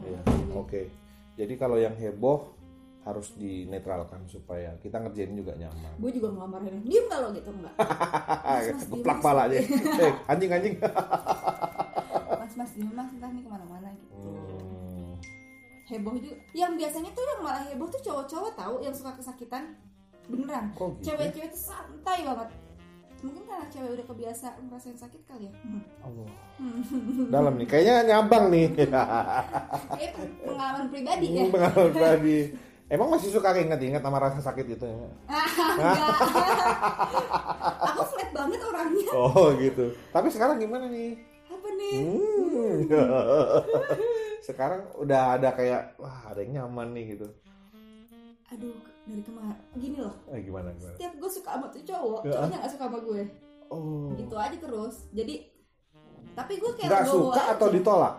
[0.00, 0.20] Iya.
[0.54, 0.88] Oke.
[1.34, 2.48] Jadi kalau yang heboh
[3.00, 5.96] harus dinetralkan supaya kita ngerjain juga nyaman.
[5.96, 7.72] gue juga nggak marahin diem kalau gitu enggak
[8.84, 9.64] Geplak pala aja.
[10.04, 10.74] Eh, anjing anjing.
[12.30, 15.14] mas mas diem mas entah nih ke mana-mana gitu Hmm.
[15.86, 19.72] heboh juga yang biasanya tuh yang malah heboh tuh cowok-cowok tahu yang suka kesakitan
[20.26, 21.00] beneran gitu?
[21.06, 22.48] cewek-cewek tuh santai banget
[23.18, 25.52] mungkin karena cewek udah kebiasa ngerasain sakit kali ya
[26.02, 26.30] Allah.
[27.34, 28.66] Dalam nih, kayaknya nyabang nih.
[28.74, 30.12] Kayak
[30.46, 32.38] pengalaman pribadi ya Pengalaman pribadi.
[32.88, 34.96] Emang masih suka inget-inget sama rasa sakit itu ya?
[35.76, 36.16] Enggak.
[37.84, 39.92] aku flat banget orangnya Oh gitu.
[40.08, 41.18] Tapi sekarang gimana nih?
[41.48, 42.84] apa nih Hmm.
[44.40, 47.26] sekarang udah ada kayak wah ada yang nyaman nih gitu.
[48.48, 48.76] aduh
[49.08, 50.94] dari kemarin gini loh Eh gimana gimana?
[50.94, 52.32] tiap gue suka sama tuh cowok Ya.
[52.34, 53.22] cowoknya gak suka sama gue
[53.66, 54.08] Oh.
[54.14, 55.34] gitu aja terus jadi
[56.32, 57.52] tapi gue kayak legowo suka aja.
[57.52, 58.14] atau ditolak?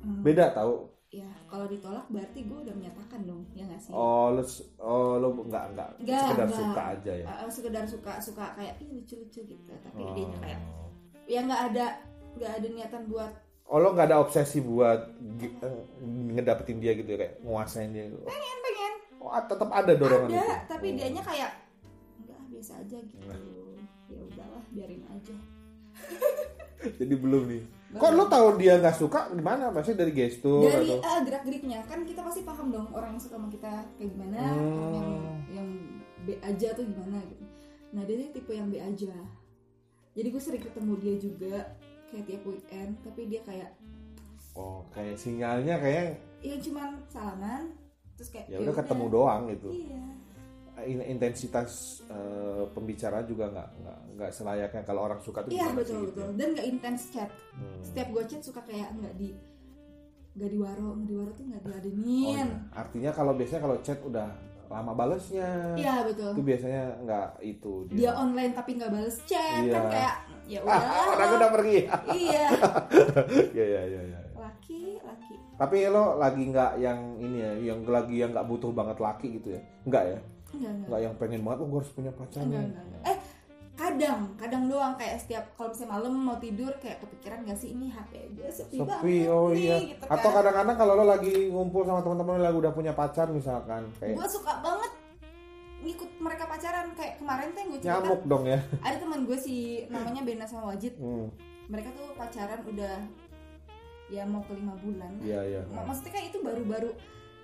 [0.00, 0.74] Hmm, Beda tahu.
[1.08, 4.42] ya kalau ditolak berarti gue udah menyatakan dong ya nggak sih Oh, lu
[4.78, 6.58] oh lu nggak nggak sekedar nggak.
[6.58, 7.26] suka aja ya.
[7.28, 10.10] Uh, sekedar suka suka kayak ih lucu-lucu gitu tapi Oh.
[10.12, 10.60] dia kayak
[11.24, 11.86] ya nggak ada
[12.34, 13.30] nggak ada niatan buat
[13.64, 15.08] Oh, lo nggak ada obsesi buat
[15.40, 18.04] eh, ngedapetin dia gitu ya kayak nguasain dia.
[18.06, 18.20] gitu.
[18.20, 18.56] pengen
[19.42, 20.54] tetap ada dorongan ada itu.
[20.66, 20.94] tapi Oh.
[20.94, 21.50] dianya kayak
[22.18, 23.26] enggak biasa aja gitu
[24.06, 25.36] ya udahlah biarin aja
[26.84, 27.62] Jadi belum nih.
[27.94, 29.70] Kok lo tahu dia nggak suka gimana?
[29.70, 31.00] Maksudnya dari gestur dari atau?
[31.00, 34.40] uh, gerak geriknya kan kita pasti paham dong orang yang suka sama kita kayak gimana
[34.52, 34.92] Hmm.
[34.92, 35.08] yang
[35.50, 35.68] yang
[36.20, 37.44] B aja tuh gimana gitu
[37.90, 39.14] nah dia tuh tipe yang B aja
[40.12, 41.54] jadi gue sering ketemu dia juga
[42.10, 43.70] kayak tiap weekend tapi dia kayak
[44.52, 47.70] Oh, kayak sinyalnya kayak ya cuman salaman
[48.24, 49.68] terus kayak ya udah ketemu doang gitu.
[49.70, 50.02] iya
[50.82, 51.70] In- intensitas
[52.04, 56.10] eh, pembicaraan juga nggak nggak nggak selayaknya kalau orang suka tuh iya betul sih, gitu
[56.10, 56.34] betul ya.
[56.34, 57.78] dan nggak intens chat Hmm.
[57.80, 59.28] setiap gue chat suka kayak nggak di
[60.34, 62.46] nggak di waro nggak di waro tuh nggak Oh, diladenin iya.
[62.74, 64.28] Artinya kalau biasanya kalau chat udah
[64.66, 65.50] lama balesnya.
[65.76, 69.72] iya betul Itu biasanya nggak itu dia online tapi nggak bales chat Iya.
[69.72, 71.78] kan kayak ya Ah, orang udah udah pergi.
[72.20, 72.44] iya
[73.54, 74.00] Iya iya iya.
[74.04, 74.20] iya.
[74.64, 78.96] Laki laki Tapi lo lagi nggak yang ini ya, yang lagi yang nggak butuh banget
[78.96, 79.60] laki gitu ya?
[79.84, 80.18] Nggak ya?
[80.88, 82.68] Nggak yang pengen banget, oh gue harus punya pacar enggak, nih.
[82.70, 83.02] enggak, enggak.
[83.04, 83.18] eh
[83.74, 87.90] kadang kadang doang kayak setiap kalau misalnya malam mau tidur kayak kepikiran gak sih ini
[87.90, 89.76] HP gue sepi, Sepi, banget oh nih, iya.
[89.84, 90.36] gitu Atau kan.
[90.40, 94.28] kadang-kadang kalau lo lagi ngumpul sama teman-teman lo lagi udah punya pacar misalkan, kayak gue
[94.30, 94.92] suka banget
[95.82, 98.58] ngikut mereka pacaran kayak kemarin tuh yang gue cerita nyamuk dong ya.
[98.80, 101.26] ada teman gue si namanya Bena sama Wajid Hmm,
[101.66, 102.94] mereka tuh pacaran udah
[104.14, 105.60] ya mau ke lima bulan Iya iya.
[105.66, 106.90] Mak- maksudnya kan itu baru-baru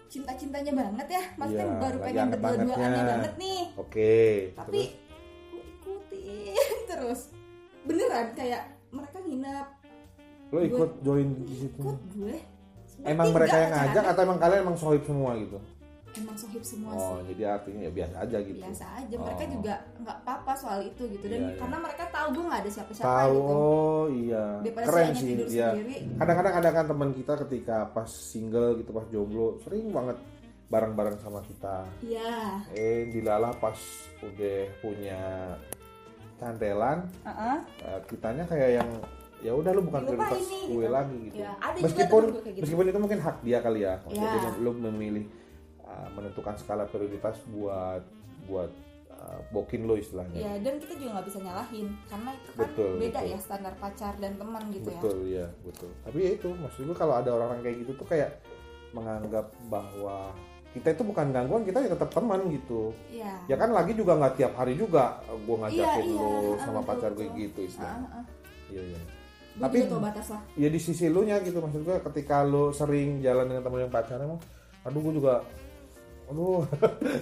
[0.06, 4.14] cinta-cintanya banget ya maksudnya Iya, baru pengen berdua-duaannya banget nih Oke.
[4.54, 4.80] tapi
[5.50, 6.54] gue ikutin
[6.90, 7.20] terus
[7.82, 9.66] beneran kayak mereka nginep
[10.50, 11.78] lo ikut join di situ.
[11.78, 12.34] ikut gue
[13.00, 14.12] Emang mereka yang ngajak pacarannya.
[14.12, 15.56] atau emang kalian emang sohib semua gitu?
[16.12, 18.58] Emang sohib semua Oh, sih jadi artinya ya biasa aja gitu.
[18.58, 19.50] biasa aja mereka Oh.
[19.52, 21.58] juga nggak apa-apa soal itu gitu dan Iya, iya.
[21.58, 24.44] karena mereka tahu gue nggak ada siapa-siapa Tahu, gitu oh iya.
[24.58, 25.68] daripada Keren sih, tidur iya.
[25.70, 30.18] sendiri Kadang-kadang ada kan teman kita ketika pas single gitu, pas jomblo, sering banget
[30.66, 31.82] bareng-bareng sama kita.
[32.00, 33.74] iya Eh, dilalah pas
[34.20, 35.18] udah punya
[36.36, 37.56] cantelan, Heeh.
[37.84, 38.90] eh, kitanya kayak yang
[39.40, 40.84] ya udah lu bukan prioritas gue gitu.
[40.86, 41.36] lagi gitu.
[41.38, 42.60] Ya, ada juga meskipun kayak gitu.
[42.60, 43.94] meskipun itu mungkin hak dia kali ya.
[43.98, 44.36] Maksudnya Ya.
[44.38, 45.24] dia lu memilih
[45.90, 48.02] uh, menentukan skala prioritas buat
[48.46, 48.70] buat
[49.10, 50.38] uh, bokin lo istilahnya.
[50.38, 53.30] ya dan kita juga nggak bisa nyalahin karena itu kan Betul, beda betul.
[53.30, 56.96] ya standar pacar dan teman gitu ya betul ya betul tapi ya itu maksud gue
[56.96, 58.30] kalau ada orang-orang kayak gitu tuh kayak
[58.90, 60.30] menganggap bahwa
[60.70, 64.34] kita itu bukan gangguan kita ya tetap teman gitu iya ya kan lagi juga nggak
[64.36, 66.16] tiap hari juga gue ngajakin Iya, iya.
[66.16, 67.40] lo Ah, sama betul, pacar gue betul.
[67.40, 68.26] gitu istilahnya Heeh, heeh.
[68.70, 69.00] iya iya
[69.50, 73.18] gue Tapi- batas lah ya di sisi lu nya gitu maksud gue ketika lu sering
[73.20, 74.40] jalan dengan temen yang pacaran emang
[74.80, 75.34] aduh gue juga
[76.30, 76.62] aduh.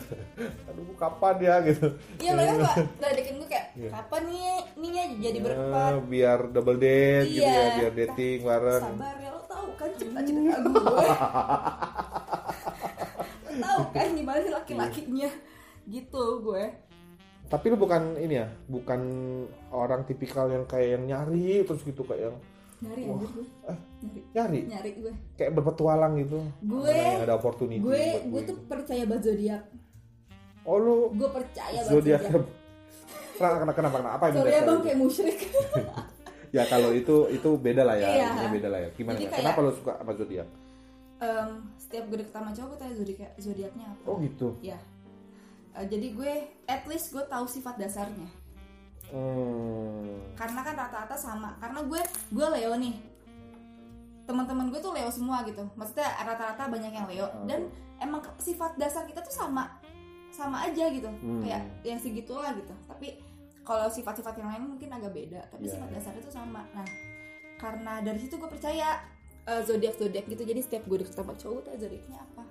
[0.68, 1.86] Aduh kapan ya gitu.
[2.18, 3.90] Iya mereka suka ngeledekin gue kayak Iya.
[3.94, 4.42] kapan nih
[4.74, 5.92] nih ya jadi berempat?
[6.04, 7.76] biar double date gitu ya Iya.
[7.78, 8.82] biar dating bareng.
[8.84, 10.76] Sabar ya lo tahu kan cita-cita gue
[13.48, 15.30] Lo tahu kan gimana sih laki-lakinya.
[15.86, 16.64] Gitu gue.
[17.48, 19.00] Tapi lu bukan ini ya, bukan
[19.72, 22.36] orang tipikal yang kayak yang nyari terus gitu kayak yang
[22.78, 23.12] nyari Wah.
[23.12, 23.78] anjir gue Eh.
[24.00, 26.38] nyari nyari nyari gue kayak berpetualang gitu.
[26.60, 27.80] gue Mana yang ada opportunity.
[27.80, 29.62] gue gue tuh percaya banget zodiak
[30.62, 32.22] Oh lu gue percaya banget zodiak.
[33.38, 34.08] Kenapa, kenapa, kenapa?
[34.12, 34.66] Apa yang mendasari?
[34.66, 35.38] bang kayak musyrik
[36.56, 38.28] Ya kalau itu itu beda lah ya, Iya.
[38.34, 38.88] ini beda lah ya.
[38.90, 39.14] Gimana?
[39.16, 39.30] Ya?
[39.30, 40.48] Kenapa lu suka sama zodiak?
[41.18, 44.54] Em, setiap gue deket sama cowok gue tanya zodiak zodiaknya apa Oh gitu.
[44.60, 44.78] ya
[45.72, 46.32] Eh, jadi gue
[46.64, 48.26] at least gue tahu sifat dasarnya
[49.08, 50.20] Hmm.
[50.34, 52.94] karena kan rata-rata sama karena gue gue Leo nih
[54.22, 57.44] teman-teman gue tuh Leo semua gitu maksudnya rata-rata banyak yang Leo Oh.
[57.44, 59.80] dan emang sifat dasar kita tuh sama
[60.28, 61.40] sama aja gitu Hmm.
[61.40, 63.16] kayak yang segitulah gitu tapi
[63.64, 65.96] kalau sifat-sifat yang lain mungkin agak beda tapi Iya, sifat iya.
[65.96, 66.84] dasar itu sama nah
[67.56, 69.00] karena dari situ gue percaya
[69.42, 72.44] eh, zodiak zodiak gitu jadi setiap gue deket sama cowok tuh zodiaknya apa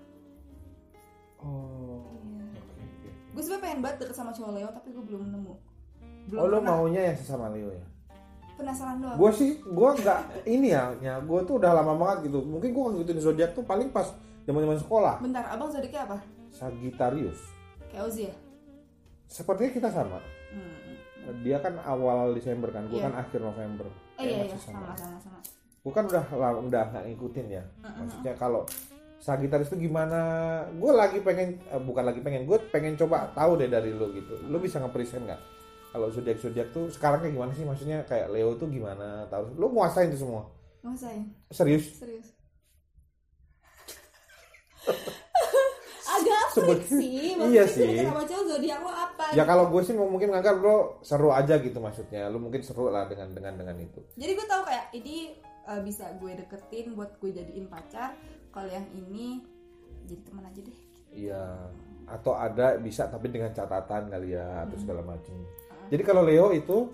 [1.38, 2.02] Oh.
[2.18, 3.14] Iya.
[3.30, 5.54] Gue sebenarnya pengen banget deket sama cowok Leo tapi gue belum nemu
[6.28, 6.76] belum Oh lu pernah.
[6.78, 7.86] maunya yang sesama Leo ya?
[8.54, 10.20] penasaran doang Gue sih, gue nggak
[10.56, 12.42] ini ya, ya gue tuh udah lama banget gitu.
[12.42, 14.10] Mungkin gue ngikutin zodiak tuh paling pas
[14.44, 15.16] zaman zaman sekolah.
[15.20, 16.18] bentar abang zodiaknya apa
[16.50, 17.38] Sagittarius.
[17.88, 18.36] kayak Ozi ya
[19.26, 20.20] Sepertinya kita sama.
[20.50, 21.44] hmm.
[21.44, 23.06] Dia kan awal Desember kan, gue Iya.
[23.06, 23.88] kan akhir November.
[24.16, 25.40] Eh, iya iya sama sama sama.
[25.78, 27.64] Gue kan udah lama udah nggak ngikutin ya.
[27.84, 28.64] Maksudnya kalau
[29.18, 30.20] Sagittarius itu gimana?
[30.74, 34.40] Gue lagi pengen, eh, bukan lagi pengen, gue pengen coba tahu deh dari lo gitu.
[34.46, 35.42] Lo bisa nge-present nggak?
[35.88, 37.64] Kalau zodiak zodiak tuh sekarang kayak gimana sih?
[37.64, 39.26] Maksudnya kayak Leo tuh gimana?
[39.28, 39.56] Tahu?
[39.56, 40.44] Lo nguasain tuh semua?
[40.82, 41.26] Ngasain?
[41.50, 41.86] Serius?
[41.96, 42.28] Serius.
[46.08, 47.36] Agak Sebut- sih.
[47.36, 47.88] Iya Maksudnya sih.
[47.94, 49.26] gue sama cowok zodiak lo apa?
[49.32, 52.28] Ya kalau gue sih mungkin nganggap lo seru aja gitu maksudnya.
[52.28, 54.00] Lo mungkin seru lah dengan dengan dengan itu.
[54.16, 58.16] Jadi gue tahu kayak ini uh, bisa gue deketin buat gue jadiin pacar.
[58.50, 59.44] Kalau yang ini
[60.04, 60.78] jadi teman aja deh.
[61.12, 61.44] Iya.
[62.08, 64.82] Atau ada bisa tapi dengan catatan kali ya atau Hmm.
[64.82, 65.36] segala macam.
[65.88, 66.92] Uh, Jadi kalau Leo itu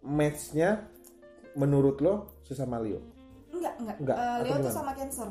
[0.00, 0.86] matchnya
[1.52, 3.02] menurut lo sesama Leo.
[3.50, 3.96] enggak enggak.
[3.98, 5.28] Enggak, Uh, Leo tuh sama Cancer.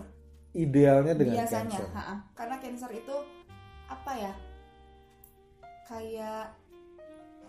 [0.49, 1.87] Idealnya dengan Biasanya, Cancer.
[1.93, 2.15] ha-ha.
[2.33, 3.15] karena Cancer itu
[3.87, 4.33] apa ya?
[5.85, 6.53] Kayak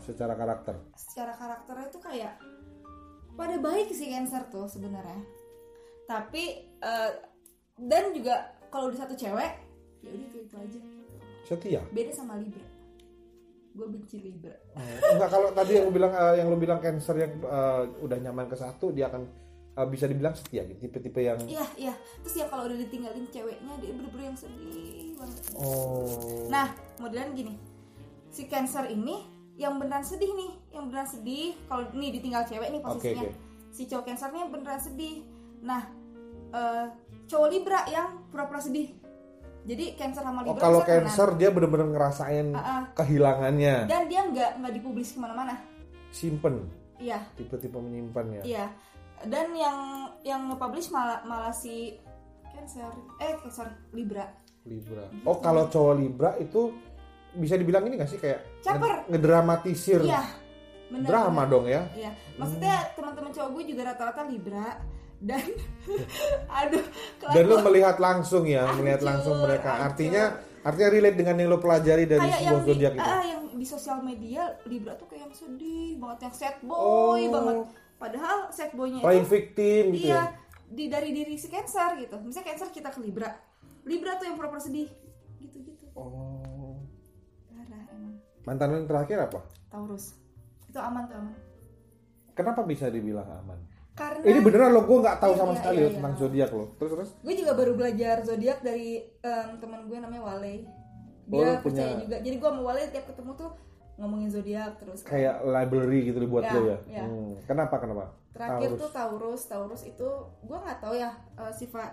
[0.00, 0.74] Secara karakter.
[0.96, 2.34] secara karakternya tuh kayak
[3.34, 5.20] pada baik sih Cancer tuh sebenarnya.
[6.06, 6.44] Tapi
[6.78, 7.10] eh,
[7.76, 9.52] dan juga kalau di satu cewek
[10.00, 10.80] ya udah itu itu aja.
[11.44, 11.80] Setia.
[11.90, 12.64] Beda sama Libra.
[13.80, 14.52] Gue benci Libra.
[14.76, 18.44] Enggak kalau tadi yang lo bilang eh, yang lo bilang Cancer yang eh, udah nyaman
[18.44, 19.24] ke satu dia akan
[19.72, 20.84] eh, bisa dibilang setia gitu.
[20.84, 21.94] Tipe-tipe yang Iya iya.
[22.20, 25.40] Terus ya kalau udah ditinggalin ceweknya dia bener-bener yang sedih banget.
[25.56, 26.44] oh.
[26.52, 26.68] Nah
[27.00, 27.56] kemudian gini
[28.28, 29.24] si Cancer ini
[29.56, 31.56] yang beneran sedih nih, yang beneran sedih.
[31.64, 33.32] Kalau nih ditinggal cewek nih posisinya.
[33.32, 33.72] oke.
[33.72, 35.24] Si cowok Cancer nih beneran sedih.
[35.64, 35.88] Nah
[36.52, 36.86] eh,
[37.32, 38.92] cowok Libra yang pura-pura sedih.
[39.62, 41.04] Jadi Cancer sama Oh, Libra kalau bisa temenan.
[41.04, 42.82] Cancer dia bener-bener ngerasain Ah, ah.
[42.94, 43.76] kehilangannya.
[43.86, 45.54] dan dia nggak nggak dipublis ke mana-mana.
[46.10, 46.66] Simpen.
[46.96, 48.42] Iya Tipe-tipe menyimpan ya.
[48.42, 48.66] iya.
[49.20, 49.78] Dan yang
[50.20, 51.96] yang nge-publish malah malah si
[52.46, 54.24] Cancer eh Cancer Libra.
[54.62, 55.08] Libra.
[55.22, 56.72] Oh, kalau cowok Libra itu
[57.32, 59.06] bisa dibilang ini gak sih kayak Caper.
[59.06, 60.24] nge- ngedramatisir Iya.
[60.90, 61.48] bener, drama bener.
[61.48, 61.82] dong ya?
[61.94, 64.76] Iya, maksudnya teman-teman cowok gue juga rata-rata Libra
[65.20, 65.44] dan
[66.60, 66.84] aduh
[67.30, 69.70] Dan lo melihat langsung ya, melihat Hancur, langsung mereka.
[69.70, 69.86] hancur.
[69.86, 70.22] Artinya
[70.60, 73.04] artinya relate dengan yang lo pelajari dari kayak sebuah di, zodiak itu.
[73.06, 77.30] ah, yang di sosial media Libra tuh kayak yang sedih banget yang sad boy Oh.
[77.30, 77.56] banget.
[77.96, 80.24] Padahal sad boynya Playing itu victim gitu iya ya.
[80.66, 82.16] di dari diri si Cancer gitu.
[82.18, 83.28] Misalnya Cancer kita ke Libra,
[83.82, 84.88] Libra tuh yang pura-pura sedih
[85.38, 85.84] gitu-gitu.
[85.92, 86.80] Oh.
[87.46, 88.16] Parah emang.
[88.42, 89.40] Mantan lo yang terakhir apa?
[89.66, 90.16] Taurus
[90.64, 91.34] itu aman tuh aman.
[92.32, 93.60] Kenapa bisa dibilang aman?
[93.92, 95.94] Karena Ini beneran lo gue nggak tahu sama Iya, sekali iya, iya.
[95.94, 96.64] tentang zodiak lo.
[96.74, 97.10] Terus terus.
[97.18, 100.54] gue juga baru belajar zodiak dari em, teman gue namanya Wale
[101.26, 103.50] Oh, dia lu punya- percaya juga jadi gue sama Wale tiap ketemu tuh
[103.96, 106.78] ngomongin zodiak terus Kayak library gitu dibuat Ya, lo ya.
[106.88, 107.04] ya.
[107.04, 107.36] Hmm.
[107.44, 108.04] Kenapa kenapa?
[108.30, 108.80] terakhir Taurus.
[108.80, 110.08] tuh Taurus Taurus itu
[110.40, 111.92] gue nggak tahu ya eh, sifat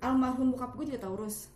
[0.00, 1.52] almarhum bokap gue juga Taurus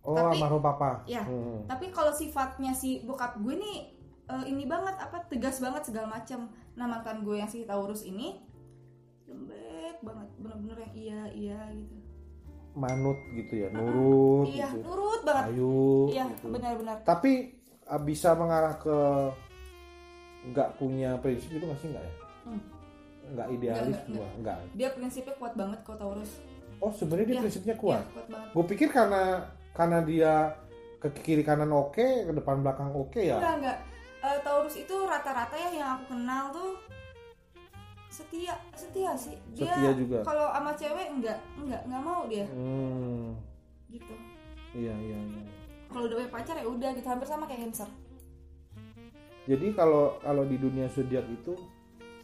[0.00, 1.04] Oh, tapi- almarhum papa.
[1.04, 1.62] ya Hmm.
[1.64, 3.78] tapi kalau sifatnya si bokap gue nih
[4.26, 8.40] eh, ini banget apa tegas banget segala macam nah mantan gue yang si Taurus ini
[9.28, 11.96] lembek banget bener-bener yang iya iya gitu
[12.72, 14.86] Manut gitu ya, nurut iya gitu.
[14.86, 15.74] nurut banget Ayu
[16.08, 16.46] iya gitu.
[16.48, 17.32] benar-benar Tapi
[17.84, 18.96] ah, bisa mengarah ke
[20.48, 22.12] nggak punya prinsip itu nggak sih nggak ya?
[22.44, 22.60] Hmm.
[23.28, 24.58] Nggak idealis Nggak, nggak, gua, nggak.
[24.72, 26.32] dia prinsipnya kuat banget kok Taurus
[26.78, 28.00] Oh sebenarnya dia Iya, prinsipnya kuat.
[28.00, 29.22] Iya, kuat banget Gue pikir karena
[29.74, 30.32] karena dia
[30.98, 33.38] ke kiri kanan oke, ke depan belakang oke ya.
[33.38, 33.78] enggak enggak
[34.18, 36.74] Eh, Taurus itu rata-rata ya yang aku kenal tuh
[38.18, 40.18] setia setia sih dia Setia juga.
[40.26, 43.38] kalau sama cewek enggak enggak enggak mau dia Hmm,
[43.86, 44.14] gitu
[44.74, 45.42] iya iya iya.
[45.86, 47.86] kalau udah punya pacar ya udah gitu hampir sama kayak Cancer
[49.46, 51.56] Jadi kalau kalau di dunia zodiak itu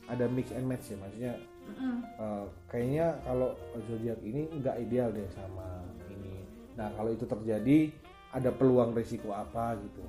[0.04, 1.32] ada mix and match ya, maksudnya
[1.64, 1.96] Mm-mm.
[2.20, 6.44] eh, kayaknya kalau zodiak ini nggak ideal deh sama ini.
[6.76, 7.88] Nah kalau itu terjadi
[8.28, 10.04] ada peluang risiko apa gitu?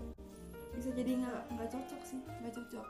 [0.76, 2.84] bisa jadi nggak nggak cocok sih nggak cocok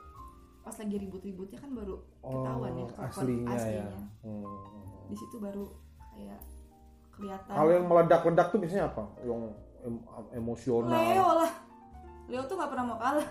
[0.65, 3.55] pas lagi ribut-ributnya kan baru Oh ketahuan ya aslinya, ya.
[3.55, 3.85] aslinya.
[4.19, 4.43] Hmm.
[5.05, 5.69] di situ baru
[6.09, 6.41] kayak
[7.11, 9.03] kelihatan Kalau yang meledak-ledak tuh biasanya apa?
[9.21, 9.41] Yang
[9.83, 10.89] em- emosional.
[10.91, 11.51] Leo lah
[12.25, 13.27] Leo tuh nggak pernah mau kalah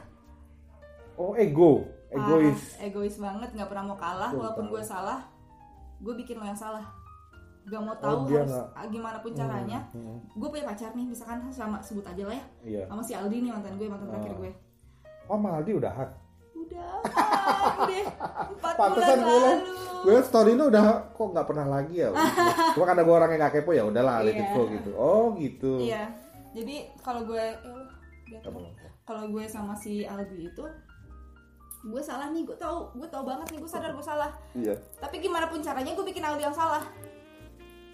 [1.15, 2.59] Oh ego, egois.
[2.73, 5.21] Parah, egois banget nggak pernah mau kalah Betul, walaupun gue salah
[5.97, 6.87] gue bikin lo yang salah
[7.65, 10.65] gak mau Oh, tahu dia harus nggak- ah, gimana pun caranya Hmm, hmm, gue punya
[10.65, 12.83] pacar nih misalkan sama sebut aja lah ya Iya.
[12.87, 14.39] sama si Aldi nih mantan gue mantan terakhir Ah.
[14.39, 14.51] gue
[15.25, 16.09] Oh Maldi udahan.
[16.75, 18.05] Udah deh
[18.51, 22.13] empat Pantesan bulan lalu gue story ini udah kok nggak pernah lagi ya.
[22.77, 24.51] Cuma karena gue orang yang gak kepo ya udahlah let it Iya.
[24.51, 24.91] flow gitu.
[24.95, 25.73] Oh gitu.
[25.81, 26.13] iya
[26.53, 27.45] jadi kalau gue
[28.27, 28.59] ya apa?
[29.03, 30.65] kalau gue sama si Aldi itu
[31.85, 34.77] gue salah nih gue tahu gue tahu banget nih gue sadar gue salah Iya.
[34.97, 36.85] tapi gimana pun caranya gue bikin Aldi yang salah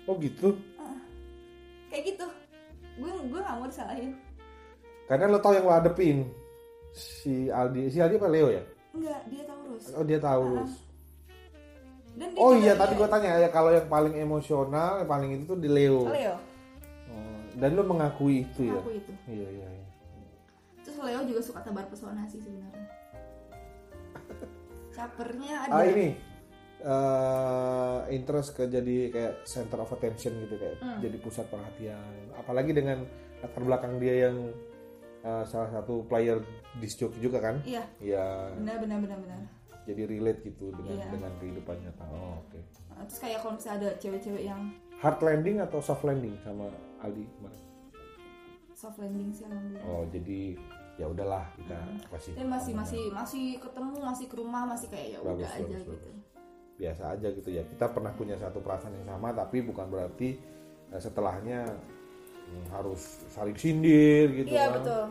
[0.04, 0.54] Oh gitu.
[1.86, 2.26] kayak gitu
[2.96, 4.14] gue gue gak mau disalahin
[5.04, 6.22] Karena lo tau yang lo hadepin
[6.92, 8.62] si Aldi, si Aldi apa Leo ya?
[8.90, 10.72] enggak dia Taurus Oh dia Taurus.
[12.12, 15.44] dan dia Oh iya tadi gue tanya ya kalau yang paling emosional, yang paling itu
[15.46, 16.06] tuh di Leo.
[16.06, 16.36] Leo
[17.06, 18.74] Oh, dan lo mengakui itu ya?
[18.76, 19.68] aku itu Iya iya.
[19.68, 19.86] iya.
[20.80, 22.86] terus Leo juga suka tebar pesona sih sebenarnya
[24.90, 26.08] capernya ada Ah ini
[26.80, 30.96] eh interest ke jadi kayak center of attention gitu kayak Hmm.
[30.98, 32.00] jadi pusat perhatian.
[32.34, 33.04] Apalagi dengan
[33.38, 34.36] latar belakang dia yang
[35.20, 36.40] eh, salah satu player
[36.78, 37.58] disc jockey juga kan?
[37.64, 38.54] iya Iya.
[38.54, 39.40] benar benar benar benar
[39.80, 41.08] Jadi relate gitu dengan Iya.
[41.08, 42.04] dengan kehidupan nyata.
[42.06, 42.60] Oh, oke.
[42.90, 44.60] Nah, terus kayak kalau misalnya ada cewek-cewek yang
[45.00, 46.68] Hard landing atau soft landing sama
[47.00, 47.62] Aldi kemarin?
[48.76, 50.56] soft landing sih alhamdulillah Oh, jadi
[50.96, 51.76] ya udahlah kita
[52.08, 52.32] kasih.
[52.32, 56.10] dan masih masih masih ketemu masih ke rumah masih kayak ya udah aja bagus, gitu
[56.76, 57.62] biasa aja gitu ya.
[57.62, 60.28] Kita pernah punya satu perasaan yang sama tapi bukan berarti
[60.88, 61.60] eh, setelahnya
[62.46, 64.80] hmm, harus saling sindir gitu iya kan.
[64.80, 65.04] betul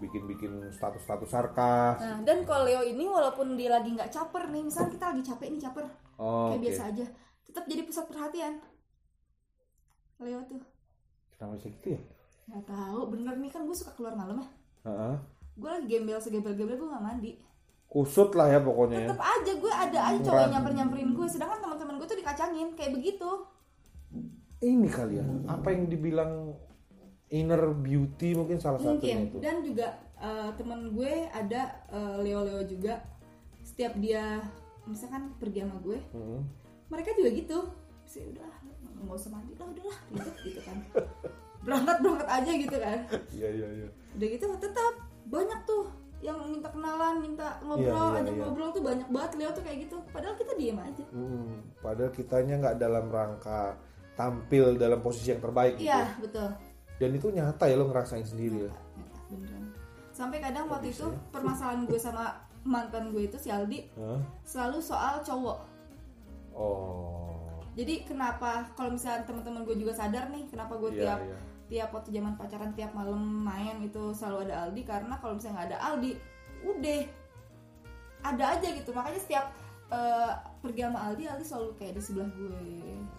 [0.00, 1.96] Bikin-bikin status-status sarkas.
[1.96, 5.48] nah dan kalau Leo ini walaupun dia lagi nggak caper nih misalnya kita lagi capek
[5.48, 5.84] nih caper
[6.16, 6.64] Oh, kayak oke.
[6.64, 7.06] biasa aja
[7.42, 8.54] tetap jadi pusat perhatian
[10.18, 10.60] Leo tuh
[11.30, 12.00] Kenapa bisa gitu ya?
[12.46, 14.48] nggak tahu bener nih kan gue suka keluar malam ya
[14.82, 15.14] Heeh.
[15.54, 17.32] gue lagi gembel segembel-gembel gue nggak mandi
[17.86, 19.08] Kusut lah ya pokoknya ya.
[19.08, 20.40] tetap aja gue ada aja cowok Kurang.
[20.40, 23.30] yang nyamper nyamperin gue sedangkan teman-teman gue tuh dikacangin kayak begitu
[24.60, 25.24] Ini kali ya.
[25.48, 26.52] Apa yang dibilang
[27.30, 29.36] inner beauty mungkin salah satunya mungkin itu.
[29.38, 32.98] dan juga eh, teman gue ada eh, Leo Leo juga
[33.60, 34.42] setiap dia
[34.84, 36.40] misalkan pergi sama gue Heeh.
[36.88, 37.58] mereka juga gitu
[38.04, 38.50] sih udah
[39.00, 40.76] nggak usah mandi lah udahlah gitu gitu kan
[41.60, 42.98] berangkat berangkat aja gitu kan
[43.30, 43.88] Iya iya iya.
[44.12, 45.84] udah gitu tetap banyak tuh
[46.20, 48.40] yang minta kenalan minta ngobrol Iya, iya, ajak iya.
[48.42, 52.54] ngobrol tuh banyak banget Leo tuh kayak gitu padahal kita diem aja Hmm, padahal kitanya
[52.58, 53.78] nggak dalam rangka
[54.12, 55.86] tampil dalam posisi yang terbaik gitu.
[55.86, 56.48] iya betul
[57.00, 58.70] Dan itu nyata ya lo ngerasain sendiri ya.
[58.70, 59.64] Nyata, beneran
[60.10, 61.16] sampai kadang waktu itu ya?
[61.32, 64.20] permasalahan gue sama mantan gue itu si Aldi Hah?
[64.44, 65.58] selalu soal cowok
[66.50, 67.56] Oh.
[67.72, 71.38] jadi kenapa kalau misalnya teman-teman gue juga sadar nih kenapa gue Iya, tiap iya.
[71.70, 75.68] tiap waktu zaman pacaran tiap malam main itu selalu ada Aldi karena kalau misalnya nggak
[75.72, 76.10] ada Aldi
[76.60, 77.00] udah
[78.20, 79.46] ada aja gitu makanya setiap
[79.90, 82.58] eh, pergi sama Aldi Aldi selalu kayak di sebelah gue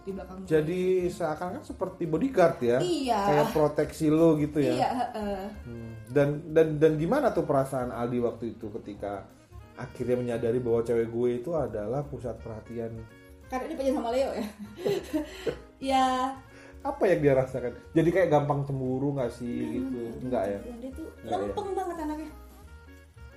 [0.01, 2.77] di belakang gue Jadi seakan-akan seperti bodyguard ya.
[2.79, 4.73] iya Kayak proteksi lo gitu ya.
[4.73, 5.41] iya heeh.
[5.63, 5.91] Hmm.
[6.07, 9.27] Dan dan dan gimana tuh perasaan Aldi waktu itu ketika
[9.73, 12.93] akhirnya menyadari bahwa cewek gue itu adalah pusat perhatian.
[13.45, 14.45] karena dia pacaran sama Leo ya
[15.91, 16.05] ya
[16.81, 17.77] Apa yang dia rasakan?
[17.91, 20.01] Jadi kayak gampang cemburu nggak sih gitu?
[20.17, 20.59] Enggak ya?
[20.81, 21.37] dia tuh ya?
[21.37, 22.31] lempeng banget anaknya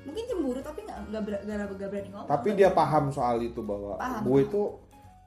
[0.04, 1.44] mungkin cemburu tapi nggak nggak ber-
[1.88, 4.20] berani ngomong Tapi dia paham soal itu bahwa Paham.
[4.22, 4.62] gue itu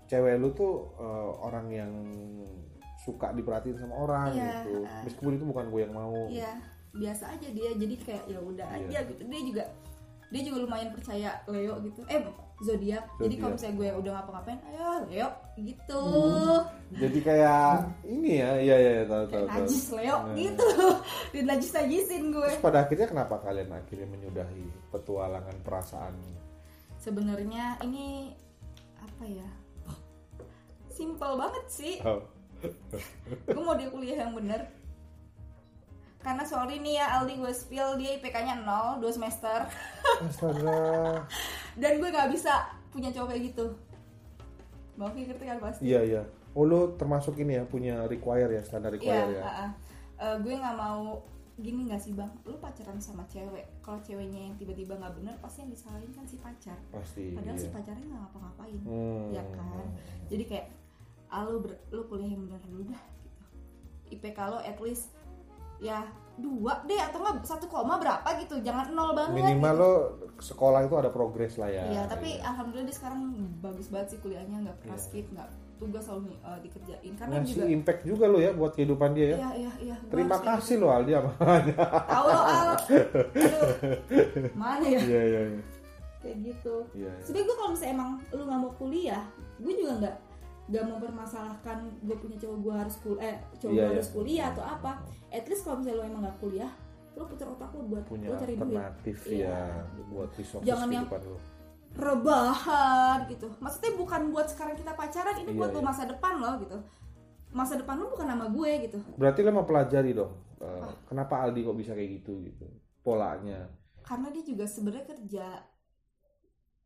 [0.05, 1.91] cewek lu tuh eh, orang yang
[2.97, 4.43] suka diperhatiin sama orang Iya.
[4.63, 4.73] gitu.
[5.03, 6.27] Meskipun itu bukan gue yang mau.
[6.27, 6.51] Iya,
[6.91, 8.83] biasa aja dia jadi kayak ya udah Iya.
[8.83, 9.21] aja gitu.
[9.23, 9.63] Dia juga
[10.27, 12.03] dia juga lumayan percaya Leo gitu.
[12.05, 12.19] Eh,
[12.57, 13.05] zodiak.
[13.21, 15.29] Jadi kalau misalnya gue udah ngapa-ngapain, ayo Leo
[15.61, 16.03] gitu.
[16.97, 20.33] Jadi kayak ini ya, iya iya iya, tahu tahu najis Leo Nah.
[20.33, 20.67] gitu.
[21.33, 22.49] Dia najis-najisin gue.
[22.49, 26.13] Terus pada akhirnya kenapa kalian akhirnya menyudahi petualangan perasaan?
[26.97, 28.33] Sebenarnya ini
[28.97, 29.49] apa ya?
[30.89, 31.95] Simple banget sih.
[32.01, 32.25] Oh.
[33.45, 34.65] Gue mau dia kuliah yang bener.
[36.27, 39.63] Karena sorry nih ya Aldi gue spill dia IPK-nya 0 2 semester
[40.19, 41.23] Astaga.
[41.81, 43.65] dan gue nggak bisa punya cowok kayak gitu.
[44.95, 45.81] Bang Fi ngerti kan pasti?
[45.87, 46.21] Iya iya.
[46.51, 49.41] Oh lu termasuk ini ya punya require ya standar Iya, require ya.
[49.41, 49.71] ah, ah.
[50.17, 51.21] Eh, gue nggak mau
[51.55, 55.65] gini nggak sih bang lu pacaran sama cewek kalau ceweknya yang tiba-tiba nggak bener pasti
[55.65, 57.63] yang disalahin kan si pacar pasti padahal iya.
[57.65, 59.33] si pacarnya nggak ngapa-ngapain Hmm.
[59.33, 59.89] ya kan
[60.29, 60.67] jadi kayak
[61.29, 63.41] ah, lu ber, lu kuliah yang bener dulu dah gitu
[64.13, 65.17] IPK lo at least
[65.77, 66.01] ya
[66.37, 69.81] dua deh atau enggak satu koma berapa gitu jangan nol banget minimal gitu.
[69.81, 69.91] lo
[70.37, 71.83] sekolah itu ada progres lah ya.
[71.89, 73.21] Iya, tapi alhamdulillah dia sekarang
[73.57, 75.05] bagus banget sih kuliahnya nggak pernah Iya.
[75.09, 75.49] skip nggak
[75.81, 77.13] tugas selalu uh, dikerjain.
[77.17, 79.37] Karena ngasih juga impact juga lo ya buat kehidupan dia ya.
[79.37, 81.73] Iya iya iya terima kasih lo Aldi amanya gitu.
[82.05, 82.69] tahu lo al.
[82.77, 83.69] Aduh
[84.53, 84.99] mana ya?
[85.01, 85.61] Iya iya iya.
[86.21, 86.75] Kayak gitu.
[86.93, 87.21] Iya iya.
[87.25, 89.23] sebenernya gue kalau misalnya emang lu nggak mau kuliah
[89.57, 90.15] gue juga nggak
[90.67, 93.95] mau mempermasalahkan gue punya cowok gue harus kuliah eh cowok Iya, gue iya.
[93.95, 94.91] harus kuliah atau apa.
[95.29, 96.71] At least kalau misalnya lu emang nggak kuliah
[97.13, 98.61] lu putar otak lu buat punya lu cari duit.
[98.61, 99.57] alternatif ya
[100.07, 101.37] buat resources Jangan yang- lo
[101.97, 103.47] rebahan gitu.
[103.57, 105.87] Maksudnya bukan buat sekarang kita pacaran ini Iya, buat lu iya.
[105.87, 106.77] masa depan lo gitu.
[107.49, 108.99] Masa depan lu bukan nama gue gitu.
[109.17, 112.65] Berarti lo mau pelajari dong eh, kenapa Aldi kok bisa kayak gitu gitu.
[113.01, 113.65] Polanya.
[114.03, 115.47] Karena dia juga sebenarnya kerja.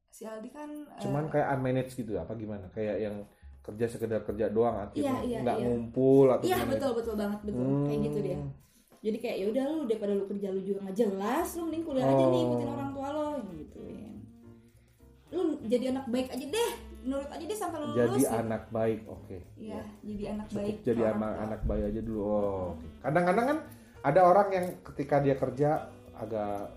[0.07, 0.69] Si Aldi kan
[0.99, 2.67] cuman kayak unmanaged gitu apa gimana?
[2.69, 3.15] Kayak yang
[3.61, 5.65] kerja sekedar kerja doang akhirnya Iya, iya, nggak iya.
[5.65, 7.85] ngumpul atau iya gimana betul betul banget betul Hmm.
[7.85, 8.37] kayak gitu dia
[9.01, 12.05] jadi kayak ya udah lu daripada lu kerja lu juga nggak jelas lu mending kuliah
[12.05, 12.45] aja nih Oh.
[12.47, 14.09] ikutin orang tua lo gitu ya
[15.31, 18.35] lu jadi anak baik aja deh nurut aja deh sampai lu jadi lulus gitu.
[18.35, 22.69] anak baik oke Iya, jadi anak cukup baik jadi anak anak baik aja dulu oh
[22.99, 23.57] kadang-kadang kan
[24.01, 25.69] ada orang yang ketika dia kerja
[26.13, 26.73] agak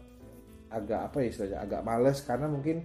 [0.71, 2.77] agak apa ya istilahnya agak males karena mungkin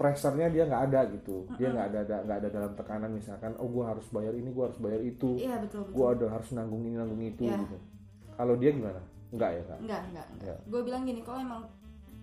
[0.00, 1.44] pressure-nya dia nggak ada gitu.
[1.60, 4.64] Dia nggak ada ada- nggak ada dalam tekanan misalkan oh gue harus bayar ini gue
[4.64, 5.36] harus bayar itu.
[5.36, 5.92] Iya betul betul.
[5.92, 7.60] Gue ada harus nanggung ini nanggung itu Iya.
[7.60, 7.76] gitu.
[8.32, 9.00] Kalau dia gimana?
[9.30, 9.78] Nggak ya kak?
[9.84, 10.56] Enggak enggak enggak Iya.
[10.64, 11.62] gue bilang gini kalau emang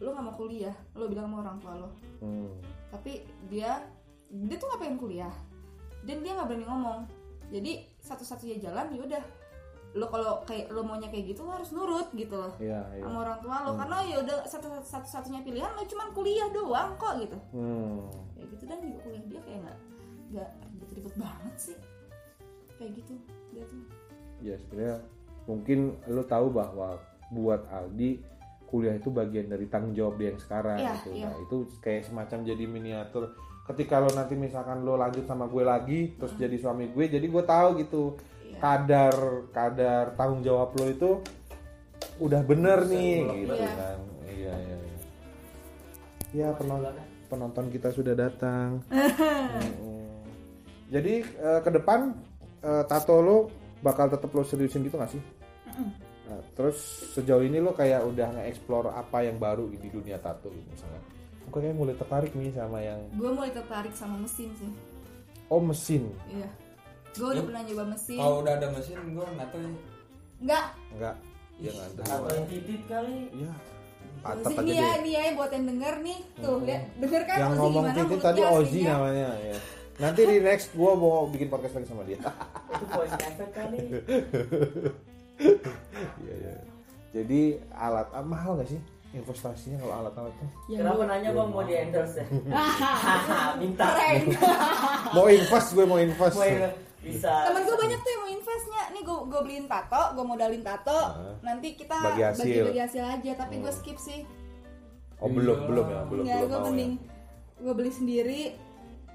[0.01, 1.89] lu nggak mau kuliah lu bilang sama orang tua lo
[2.21, 2.49] hmm.
[2.93, 3.81] tapi dia
[4.29, 5.33] dia tuh nggak pengen kuliah.
[6.01, 6.99] Dan dia nggak berani ngomong.
[7.47, 7.71] Jadi
[8.01, 9.23] satu-satunya jalan ya udah
[9.97, 13.17] lo kalau kayak lo maunya kayak gitu lo harus nurut gitu loh iya iya sama
[13.25, 13.79] orang tua lo Hmm.
[13.81, 17.97] karena ya udah satu satu satunya pilihan lo cuman kuliah doang kok gitu hmm.
[18.37, 19.77] kayak gitu dan juga kuliah dia kayak nggak
[20.31, 21.77] nggak ribet-ribet banget sih
[22.77, 23.13] kayak gitu
[23.51, 23.81] dia tuh
[24.39, 24.97] ya sebenarnya
[25.49, 27.01] mungkin lo tahu bahwa
[27.33, 28.21] buat Aldi
[28.67, 31.09] kuliah itu bagian dari tanggung jawab dia yang sekarang Iya, gitu.
[31.15, 31.27] iya.
[31.31, 33.23] Nah, itu kayak semacam jadi miniatur.
[33.63, 37.43] Ketika lo nanti misalkan lo lanjut sama gue lagi, terus jadi suami gue, jadi gue
[37.47, 38.19] tahu gitu
[38.57, 38.61] Iya.
[38.65, 39.15] kadar
[39.53, 41.11] kadar tanggung jawab lo itu
[42.17, 43.97] udah bener Bisa nih gitu kan.
[44.25, 44.75] Iya iya.
[44.81, 44.97] iya.
[46.33, 46.93] Ya penonton
[47.29, 48.81] penonton kita sudah datang.
[49.61, 50.25] Mm-mm.
[50.89, 52.17] Jadi eh, ke depan
[52.65, 53.37] eh, tato lo
[53.85, 55.21] bakal tetap lo seriusin gitu gak sih?
[56.27, 56.81] Nah, terus
[57.13, 60.99] sejauh ini lo kayak udah nge-explore apa yang baru di dunia tato gitu misalnya.
[61.47, 64.67] Gue kayak mulai tertarik nih sama yang gue mulai tertarik sama mesin sih
[65.47, 66.11] oh mesin.
[66.27, 66.49] iya
[67.17, 69.69] gue udah pernah nyoba mesin Kalau udah ada mesin gue nggak tahu ya.
[70.37, 71.15] enggak Enggak.
[71.57, 72.01] Ya enggak ada.
[72.07, 73.53] atau yang titit kali Iya.
[74.17, 77.37] Pantat Sih, aja nih ya, nih ya buat yang denger nih tuh ya denger kan
[77.37, 78.89] Yang Ozzy ngomong gimana titit mulutnya tadi aslinya?
[78.91, 79.57] namanya ya.
[79.97, 82.19] Nanti di next gue mau bikin podcast lagi sama dia.
[82.71, 83.79] itu voice effect kali
[86.19, 86.53] Iya iya.
[87.09, 87.41] Jadi
[87.71, 90.49] alat ah, mahal gak sih investasinya kalau alat-alat tuh?
[90.67, 92.25] Ya, kenapa gua- nanya bang mau di endorse ya
[93.61, 93.85] minta.
[95.11, 96.35] Mau invest gue mau invest.
[96.35, 96.45] Mau
[97.07, 100.61] bisa Temen gue banyak tuh yang mau investnya Nih gue gue beliin tato, gue modalin
[100.61, 101.35] tato Nah.
[101.41, 102.63] Nanti kita Bagi hasil.
[102.65, 103.77] bagi hasil aja Tapi gue Hmm.
[103.77, 104.21] skip sih
[105.17, 107.05] Oh belum belum ya belum Nggak, belum gue mending ya.
[107.59, 108.41] Gue beli sendiri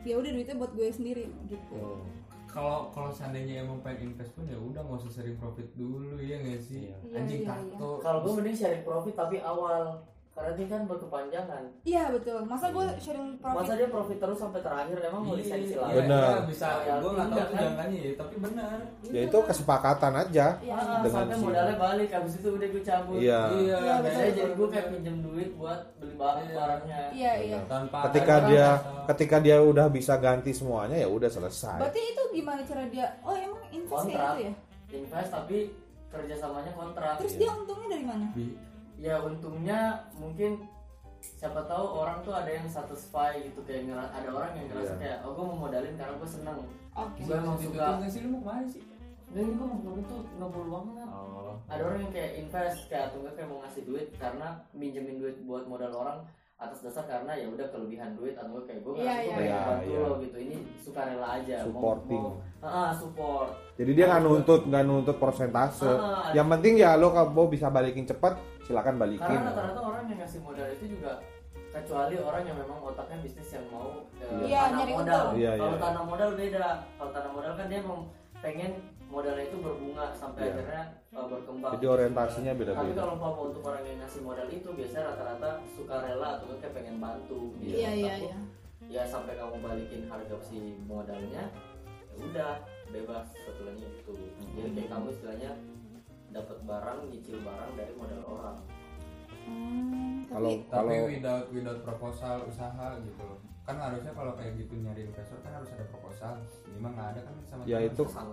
[0.02, 2.02] Ya udah duitnya buat gue sendiri gitu Hmm.
[2.48, 6.36] Kalau kalau seandainya emang pengen invest pun ya udah nggak usah sering profit dulu ya
[6.36, 6.84] nggak sih?
[6.84, 6.96] Iya.
[7.00, 7.90] Iya, Anjing iya, tato.
[7.98, 12.86] kalau gue mending sharing profit tapi awal karena ini kan berkepanjangan Iya betul Masa gue
[12.96, 16.24] sharing masa profit dia profit terus sampai terakhir emang mau disensi Iya, lagi Benar.
[16.24, 16.68] iya, bisa.
[16.80, 17.62] Ya, Gue nggak tahu iya, tuh kan?
[17.62, 18.76] jangkanya ya, tapi benar.
[19.04, 20.46] Ya itu kesepakatan aja.
[20.56, 23.40] Iya Ah, Dengan sampai si- modalnya balik habis itu udah gue cabut Iya.
[23.52, 26.56] Iya, Iya, Biasanya jadi gue kayak pinjem duit buat beli barang Iya.
[26.56, 28.68] barangnya Iya iya Tanpa Ketika dia
[29.04, 31.76] ketika dia udah bisa ganti semuanya ya udah selesai.
[31.76, 34.32] Berarti itu gimana cara dia Oh emang invest kayak Kontrak.
[34.32, 34.52] gitu ya
[34.94, 35.58] invest tapi
[36.08, 38.26] kerjasamanya kontrak Terus dia untungnya dari mana?
[38.32, 38.71] Bi-
[39.02, 39.80] ya untungnya
[40.14, 40.62] mungkin
[41.18, 45.00] siapa tahu orang tuh ada yang satisfy gitu kayak ngera- ada orang yang ngerasa Iya.
[45.00, 46.56] kayak oh gue mau modalin karena gue seneng
[46.92, 47.86] Oke Gue emang Itu- suka.
[47.96, 48.82] nggak sih lu mau ke mana sih?
[49.28, 51.54] dan ini gue mau modalin tuh ngebul banget Oh.
[51.66, 55.36] ada orang yang kayak invest kayak atau enggak kayak mau ngasih duit karena minjemin duit
[55.42, 56.18] buat modal orang
[56.58, 59.32] atas dasar karena ya udah kelebihan duit atau enggak kayak gue Iya, ngasih iya, gue
[59.32, 59.62] pengen iya.
[59.64, 62.22] bantu Iya, lo gitu ini sukarela aja Mau- Supporting.
[62.22, 65.88] mau, Ah, support Jadi dia nggak nuntut nggak nuntut persentase.
[65.88, 69.26] Ah, Yang penting ya lo kalau bisa balikin cepat silakan balikin.
[69.26, 71.12] karena rata-rata orang yang ngasih modal itu juga
[71.72, 75.24] kecuali orang yang memang otaknya bisnis yang mau eh, Iya, tanam nyari modal.
[75.34, 75.80] Iya, kalau iya.
[75.80, 76.66] tanam modal beda.
[77.00, 77.98] Kalau tanam modal kan dia mau
[78.44, 78.72] pengen
[79.08, 80.52] modalnya itu berbunga sampai Iya.
[80.52, 81.72] akhirnya uh, berkembang.
[81.76, 82.96] Jadi orientasinya Tapi beda-beda.
[82.96, 86.96] kalau umpama untuk orang yang ngasih modal itu biasanya rata-rata suka rela atau kayak pengen
[87.00, 87.40] bantu.
[87.60, 87.76] gitu.
[87.76, 88.36] iya iya iya
[88.90, 91.48] Ya sampai kamu balikin harga si modalnya,
[92.12, 92.60] ya udah
[92.92, 94.12] bebas setelahnya itu.
[94.52, 95.50] Jadi kayak kamu istilahnya
[96.32, 98.56] dapat barang, nyicil barang dari modal orang.
[99.42, 104.58] Hmm, Kalau tapi tapi kalau without without proposal usaha gitu loh kan harusnya kalau kayak
[104.58, 106.34] gitu nyari investor kan harus ada proposal
[106.66, 108.10] ini mah nggak ada kan sama Ya, itu-.
[108.10, 108.26] Iya,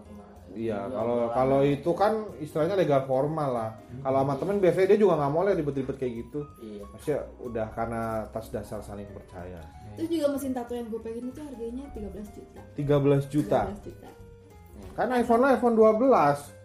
[0.50, 3.72] Iya, kalau kalau itu kan istilahnya legal formal lah.
[4.02, 6.41] Kalau sama temen biasanya dia juga nggak mau lah ribet-ribet kayak gitu.
[6.58, 6.84] Iya.
[6.89, 9.62] Maksudnya udah karena atas dasar saling percaya.
[9.93, 13.60] terus juga mesin tato yang gue pengen itu harganya 13 juta 13 juta.
[13.68, 14.08] 13 juta
[14.95, 16.59] Kan iPhone lah iPhone 12.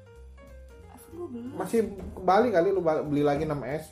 [1.15, 1.81] iPhone gue belum Masih
[2.13, 3.85] kembali kali lu beli lagi 6S.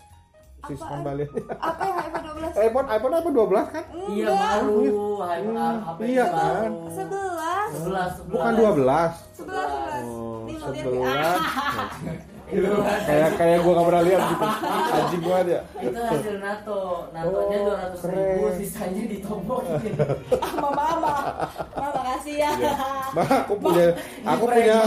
[0.63, 0.99] Sistem Apaan?
[1.03, 1.25] kembali.
[1.59, 3.85] apa iPhone 12 iPhone iPhone iPhone 12 kan?
[4.09, 4.79] Iya baru,
[5.43, 6.71] Hmm, HP iya kan?
[6.87, 8.13] 11 Sebelas, sebelas.
[8.25, 8.63] Bukan 12.
[8.63, 9.11] 11
[9.43, 12.19] 11 Oh, Nih, lo lihat nih.
[12.27, 12.32] 11.
[12.53, 14.45] Itu, kayak kayak gua gak pernah lihat gitu.
[14.93, 15.59] Anjing gua aja.
[15.81, 16.81] itu hasil NATO.
[17.11, 19.95] NATO-nya Oh, dua ratus ribu, sisanya ditombolin.
[20.37, 21.15] sama mama
[21.73, 22.51] mama kasih ya
[23.13, 23.87] Ma, aku punya
[24.23, 24.79] aku punya.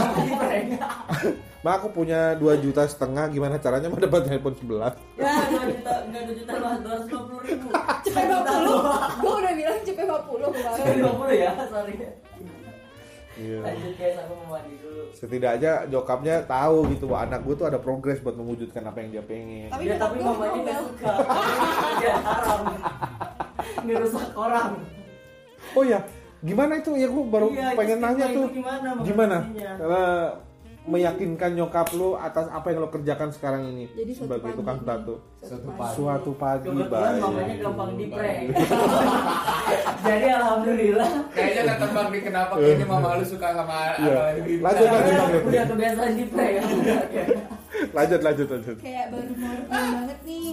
[1.64, 4.94] Ma, aku punya 2 juta setengah gimana caranya mau dapat iPhone 11?
[5.18, 7.66] Ya, dua juta, enggak dua juta dua ratus lima puluh ribu.
[8.06, 11.94] cepet 50 gue udah bilang cepet 50 kemarin Lima puluh ya, sorry.
[13.36, 13.60] Iya.
[13.60, 15.02] Lanjut guys, aku mau mandi dulu.
[15.12, 19.24] Setidaknya jokapnya tahu gitu bahwa anak gue tuh ada progres buat mewujudkan apa yang dia
[19.24, 19.68] pengen.
[19.68, 21.06] Tapi Ya, tapi mamanya nggak suka.
[21.20, 22.60] Kerja haram.
[23.84, 24.72] Ngerusak orang.
[25.76, 26.00] Oh ya,
[26.40, 28.46] gimana itu ya gue baru Iya, pengen nanya tuh.
[28.48, 28.88] Gimana?
[29.04, 29.36] Gimana?
[29.52, 30.04] Karena
[30.86, 34.78] meyakinkan nyokap lu atas apa yang lo kerjakan sekarang ini Jadi suatu sebagai pagi tukang
[34.80, 35.14] tato.
[35.40, 35.92] Suatu pagi.
[35.92, 38.44] Suatu pagi Kebetulan mamanya gampang di prank.
[40.06, 41.10] Jadi alhamdulillah.
[41.28, 44.14] kayaknya tetap bang di kenapa kayaknya mama lu suka sama Iya.
[44.14, 45.42] apa ini Lanjut, lanjut, Udah, lanjut.
[45.44, 46.54] udah kebiasaan di prank.
[47.92, 48.76] Lanjut lanjut lanjut.
[48.78, 50.46] kayak baru morning banget nih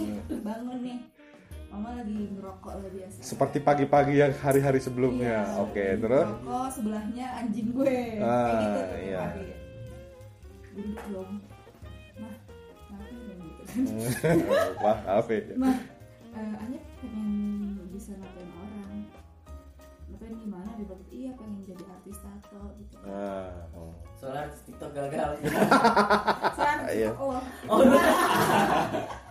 [0.44, 0.98] bangun nih
[1.70, 5.42] mama lagi ngerokok lah biasa Seperti pagi-pagi yang hari-hari sebelumnya.
[5.42, 9.20] Iya, Oke, lagi terus ngerokok sebelahnya anjing gue Ah, kayak gitu iya.
[9.24, 9.46] pagi.
[10.74, 11.32] Duduk dong
[12.16, 12.34] mah
[12.90, 13.64] ngapain dong gitu
[14.80, 15.42] Wah, apa ya?
[15.56, 15.78] mah
[16.34, 17.30] eh Anya pengen
[17.90, 18.94] bisa ngapain orang
[20.08, 23.94] ngapain gimana dia bilang iya pengen jadi artis tato gitu Ah, oh.
[24.16, 25.36] Soalnya TikTok gagal.
[26.58, 27.12] saya Iya.
[27.20, 27.36] oh
[27.68, 28.00] Oh, udah.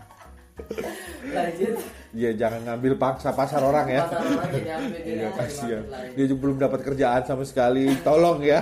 [1.33, 1.75] Lanjut.
[2.13, 4.05] Iya, jangan ngambil paksa pasar orang ya.
[4.05, 5.81] Pasar orang jadi ambil jadi Iya, ambil kasihan.
[5.81, 6.13] market lain.
[6.13, 7.85] Dia juga belum dapat kerjaan sama sekali.
[8.05, 8.61] Tolong ya.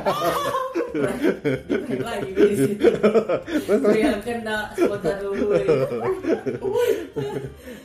[2.01, 2.87] Lagi gue di situ.
[2.91, 5.47] Terus terus yang kena spontan dulu.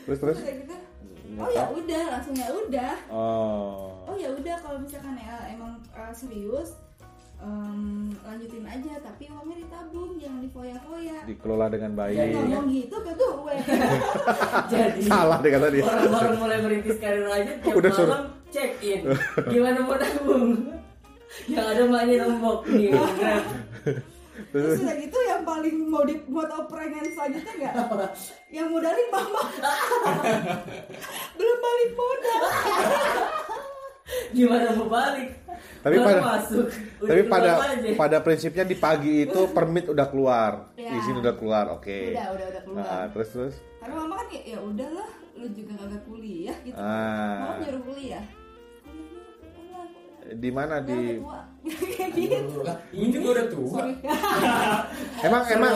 [0.05, 0.75] terus gitu
[1.35, 4.07] oh ya udah langsung ya udah Oh.
[4.07, 6.79] oh ya udah kalau misalkan ya emang uh, serius
[7.39, 7.79] em,
[8.21, 12.15] lanjutin aja tapi uangnya ditabung jangan difoya-foya Dikelola dengan baik.
[12.15, 13.55] ngomong gitu ke gue
[14.73, 15.83] Jadi Salah dia kata dia.
[15.83, 18.19] orang baru mulai merintis karir aja tiap Udah malam suruh.
[18.49, 18.99] check in.
[19.47, 20.45] Gimana mau nabung?
[21.51, 22.95] Yang ada maknya nombok nih.
[24.51, 26.15] Terus udah gitu yang paling mau di
[26.67, 28.11] prank yang selanjutnya nggak
[28.51, 29.43] yang modalin mama
[31.35, 32.43] belum balik modal
[34.31, 35.29] Gimana mau balik?
[35.81, 36.65] Tapi Baru pada masuk.
[36.99, 37.89] Udah tapi pada aja.
[37.95, 40.93] pada prinsipnya di pagi itu permit udah keluar, Ya.
[40.93, 41.99] izin udah keluar, oke.
[42.11, 43.55] udah udah udah keluar Nah, terus terus.
[43.77, 47.37] karena mama kan ya, ya udahlah lu juga kagak kuliah gitu Ah.
[47.39, 48.25] mama nyuruh kuliah.
[50.27, 51.54] Di mana di kayak
[52.15, 53.93] gitu lah ini juga udah tua sorry
[55.25, 55.73] Emang emang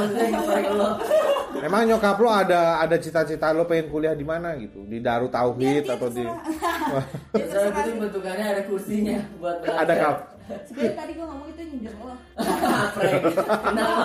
[1.59, 4.85] emang nyokap lo ada ada cita-cita lo pengen kuliah di mana gitu?
[4.85, 6.21] Di Darut Dia- Tauhid dia atau di.
[6.21, 9.81] Dia Soalnya itu bentukannya ada kursinya buat belajar.
[9.81, 10.17] ada kap?
[10.63, 12.09] Sebenarnya tadi gue ngomong itu nyindir lo.
[12.39, 12.99] Kenapa?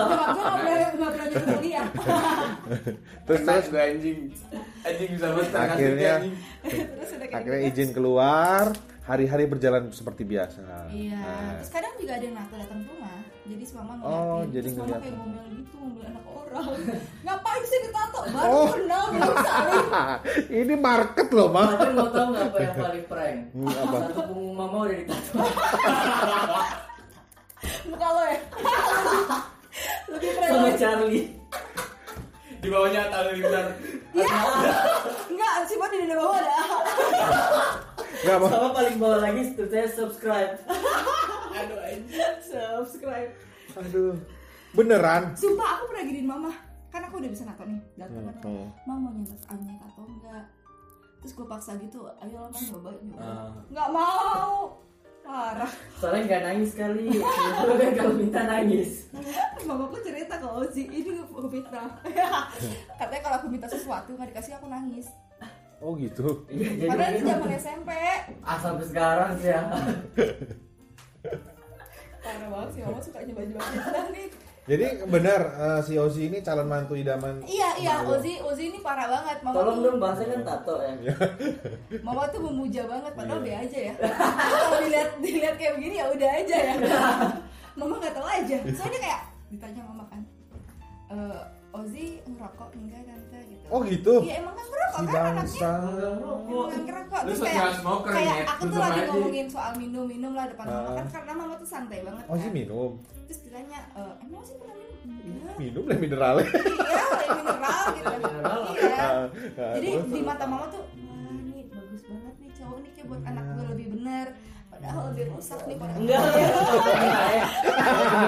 [0.05, 1.87] Nyokap gue nggak pernah nggak pernah nyuruh kuliah
[3.25, 4.19] Terus terus gue anjing
[4.81, 7.71] anjing bisa ngasih Akhirnya- kayak akhirnya gitu.
[7.73, 8.65] izin keluar,
[9.03, 10.89] hari-hari berjalan seperti biasa.
[10.89, 13.17] Iya, Nah, terus kadang juga ada yang nato datang rumah.
[13.45, 15.05] Jadi si mama ngeliatin, Oh, jadi terus mama ngeliatin.
[15.05, 16.65] kayak ngomel gitu, ngomel anak orang.
[17.25, 18.19] Ngapain sih ditato?
[18.25, 18.67] Baru Oh.
[18.71, 19.87] kenal belum saling.
[20.59, 21.67] ini market loh, mah.
[21.69, 23.37] Tapi mau tau nggak apa yang paling prank?
[23.51, 23.97] Hmm, apa?
[24.03, 25.31] Satu punggung mama udah ditato.
[27.85, 28.37] Muka lo ya.
[30.07, 30.49] Lebih keren.
[30.51, 30.69] Sama.
[30.75, 31.25] Charlie.
[32.65, 33.67] Di bawahnya tali liar
[35.29, 36.57] Enggak, si Bodi di bawah ada.
[38.25, 38.49] Enggak mau.
[38.49, 40.55] Sama paling bawah lagi saya subscribe.
[41.55, 43.31] aduh anjing Subscribe.
[43.77, 44.17] Aduh.
[44.73, 45.37] Beneran?
[45.37, 46.51] Sumpah aku pernah giniin mama.
[46.89, 47.79] Kan aku udah bisa nato nih.
[47.99, 48.35] Datang kan.
[48.41, 48.67] Hmm.
[48.87, 50.43] Mama mau nyemes Anya atau enggak?
[51.21, 53.21] Terus gue paksa gitu, ayo lah nyoba nyoba.
[53.21, 53.49] Ah.
[53.73, 54.53] Nggak mau.
[55.25, 55.71] Parah.
[55.97, 57.05] Soalnya nggak nangis kali.
[57.17, 59.09] Kan kalau minta nangis?
[59.65, 61.89] Mamaku cerita ke Ozi ini aku fitnah
[63.01, 65.09] katanya kalau aku minta sesuatu nggak dikasih aku nangis.
[65.83, 66.47] Oh gitu.
[66.47, 67.91] iya jadi padahal itu zaman SMP
[68.45, 69.61] ah sampai sekarang sih ya.
[72.23, 74.27] Parah banget sih mama suka nyoba-nyoba fitnah nih
[74.65, 77.37] Jadi benar eh, si Ozi ini calon mantu idaman.
[77.45, 78.01] iya iya.
[78.01, 79.37] Ozi Ozi ini parah banget.
[79.39, 80.93] Mama tolong tuh dong bahasanya kan tato ya.
[82.05, 83.45] Mama tuh memuja banget padahal Iya.
[83.45, 83.93] be aja ya.
[84.01, 86.73] Kalau dilihat dilihat kayak begini ya udah aja ya.
[87.79, 88.57] Mama nggak tahu aja.
[88.73, 90.21] Soalnya kayak ditanya mama kan
[91.05, 91.39] "Eh,
[91.69, 93.39] Ozi ngerokok enggak tante?
[93.45, 93.65] Gitu.
[93.69, 94.13] Oh gitu.
[94.23, 95.37] iya emang kan ngerokok Si kan anaknya?
[95.37, 95.69] Bangsa.
[96.25, 97.19] Emang kan ngerokok.
[97.21, 100.89] Terus kayak smoker kayak ya, aku tuh lagi ngomongin soal minum minum lah depan mama
[100.95, 102.53] kan karena mama tuh santai banget Ozi kan.
[102.55, 102.91] minum.
[103.25, 105.55] Terus ditanya "Eh, emang sih pernah minum enggak.
[105.57, 106.45] Minum lah mineralnya.
[106.45, 107.05] iya
[107.41, 108.09] mineral gitu.
[108.15, 108.59] Mineral.
[108.71, 108.95] iya.
[108.95, 109.25] Ah,
[109.57, 113.21] ah, jadi di mata mama tuh wah ini bagus banget nih cowok nih kayak buat
[113.23, 114.27] anak gue lebih benar
[114.69, 116.21] padahal lebih rusak nih pada enggak.
[116.21, 117.45] Enggak ya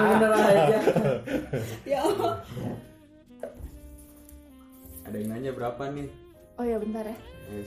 [0.08, 0.78] bener aja.
[1.84, 2.34] Ya Allah.
[5.04, 6.08] Ada yang nanya berapa nih?
[6.58, 7.16] oh ya bentar ya.
[7.48, 7.62] Iya,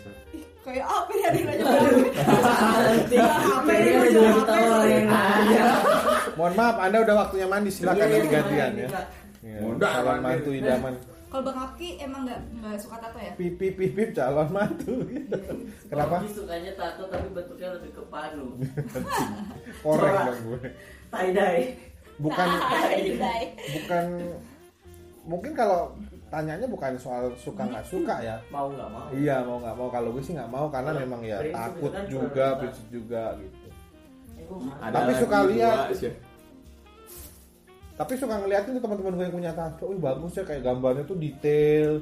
[0.62, 1.98] kayak apa ya orang
[4.80, 4.92] sih?
[4.92, 5.66] yang nanya
[6.32, 8.88] Mohon maaf, Anda udah waktunya mandi silakan Iya, nanti gantian iya, ya.
[8.88, 9.02] iya.
[9.42, 10.94] Iya, Udah, calon mantu idaman.
[11.28, 14.94] kalau bang Apki emang nggak nggak suka tato ya Pip pip pip, pip, calon mantu.
[15.88, 16.16] Kenapa?
[16.20, 18.48] Oki sukanya tato tapi bentuknya lebih ke panu
[19.84, 20.60] Korek dong gue.
[21.10, 21.64] tie dye
[22.18, 22.48] Bukan
[23.18, 23.44] Dai.
[23.74, 24.06] bukan
[25.24, 25.98] mungkin kalau
[26.32, 28.40] tanyanya bukan soal suka nggak suka ya.
[28.48, 31.22] mau nggak mau Iya mau nggak mau kalau gue sih nggak mau karena Kalau memang
[31.28, 33.68] ya takut kan juga prinsip juga gitu.
[34.40, 34.48] Eh.
[34.80, 35.86] Ada Tapi suka lihat.
[38.00, 41.20] Tapi suka ngeliatin tuh teman-teman gue yang punya tato, wih bagus ya kayak gambarnya tuh
[41.22, 42.02] detail,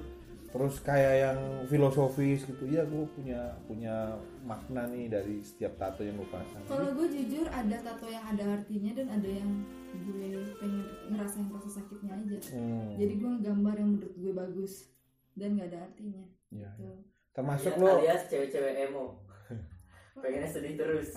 [0.49, 1.39] terus kayak yang
[1.69, 2.63] filosofis gitu.
[2.65, 6.61] Iya gue punya punya makna nih dari setiap tato yang gue pasang.
[6.65, 9.49] kalau gue jujur ada tato yang ada artinya dan ada yang
[9.93, 14.73] gue pengen ngerasain rasa sakitnya aja Hmm, jadi gue gambar yang menurut gue bagus
[15.37, 16.69] dan nggak ada artinya iya.
[16.77, 16.93] gitu.
[17.29, 19.05] Termasuk Alias- lo alias cewek-cewek emo
[20.19, 21.15] pengennya sedih terus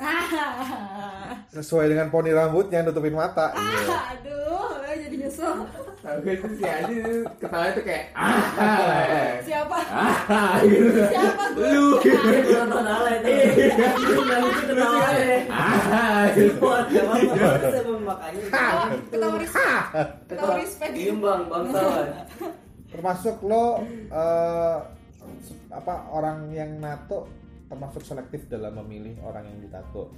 [1.57, 3.51] sesuai dengan poni rambutnya nutupin mata.
[3.51, 3.99] Iya.
[4.15, 5.67] aduh jadi nyesel
[6.03, 9.79] Tapi itu si Adi itu ketawa itu kayak ah, siapa?
[9.87, 10.99] ah, gitu.
[11.07, 11.87] siapa gue Lu.
[12.03, 16.59] Dia nonton ala itu yang itu ketawa deh ah, gitu.
[16.59, 18.43] buat gak apa-apa saya mau makanya
[19.15, 19.87] ketawa respect
[20.27, 20.93] ketawa respect.
[20.99, 22.07] Imbang bangsawan
[22.91, 23.65] Termasuk lo
[24.11, 24.79] eh,
[25.71, 27.31] apa orang yang nato
[27.71, 30.11] termasuk selektif dalam memilih orang yang ditato.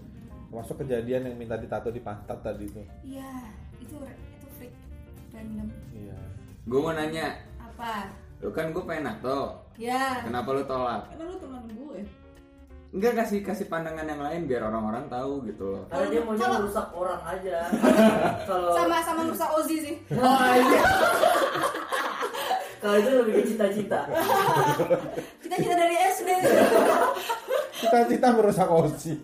[0.48, 2.86] Termasuk kejadian yang minta ditato di pantat tadi tuh.
[3.04, 3.52] iya
[3.84, 4.33] itu itu
[5.34, 5.68] random.
[5.90, 6.16] Iya.
[6.64, 7.26] Gue mau nanya,
[7.58, 8.08] apa?
[8.38, 11.10] Lu kan gue pengen nato, ya kenapa lu tolak?
[11.10, 12.00] karena lu teman gue
[12.94, 15.82] Enggak kasih kasih pandangan yang lain biar orang-orang tahu gitu loh.
[15.90, 17.56] karena dia maunya Kalau- merusak orang aja.
[18.48, 19.94] Kalau sama sama merusak Ozi sih.
[20.14, 20.82] Oh iya.
[22.78, 24.00] Kalau itu lebih ke cita-cita.
[25.42, 26.28] Kita kita dari SD
[27.74, 29.14] Cita-cita merusak Ozi.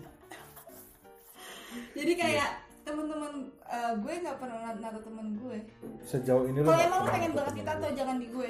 [1.91, 2.49] jadi kayak
[2.83, 5.57] teman-teman eh, gue nggak pernah nato temen gue
[6.01, 7.93] Sejauh ini lo kalau nggak emang lu pernah pengen banget ditato lo.
[7.93, 8.49] jangan di gue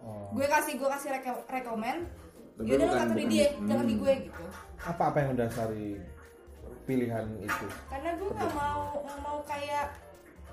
[0.00, 0.28] Oh.
[0.30, 1.96] gue kasih gue kasih reko- rekomen
[2.54, 3.64] Tapi yaudah lu bukan- tato di dia hmm.
[3.64, 4.44] jangan di gue gitu
[4.82, 5.88] Apa apa yang mendasari
[6.82, 7.66] pilihan itu?
[7.88, 9.86] karena gue nggak mau nggak mau kayak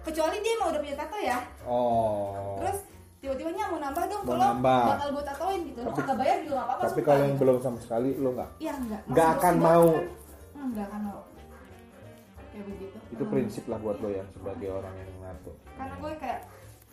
[0.01, 2.55] kecuali dia mau udah punya tato ya Oh.
[2.57, 2.79] terus
[3.19, 6.65] tiba-tiba nya mau nambah dong kalau bakal gue tatoin gitu lo kagak bayar juga nggak
[6.65, 7.41] apa-apa Tapi kalau yang gitu.
[7.41, 8.49] belum sama sekali lo nggak.
[8.57, 9.85] iya enggak Nggak Masih akan mau.
[9.85, 10.05] kan?
[10.53, 11.19] Hmm, nggak akan mau
[12.61, 13.31] kayak begitu Itu Hmm.
[13.31, 15.51] prinsip lah buat lo ya sebagai orang yang nato.
[15.73, 16.41] karena gue kayak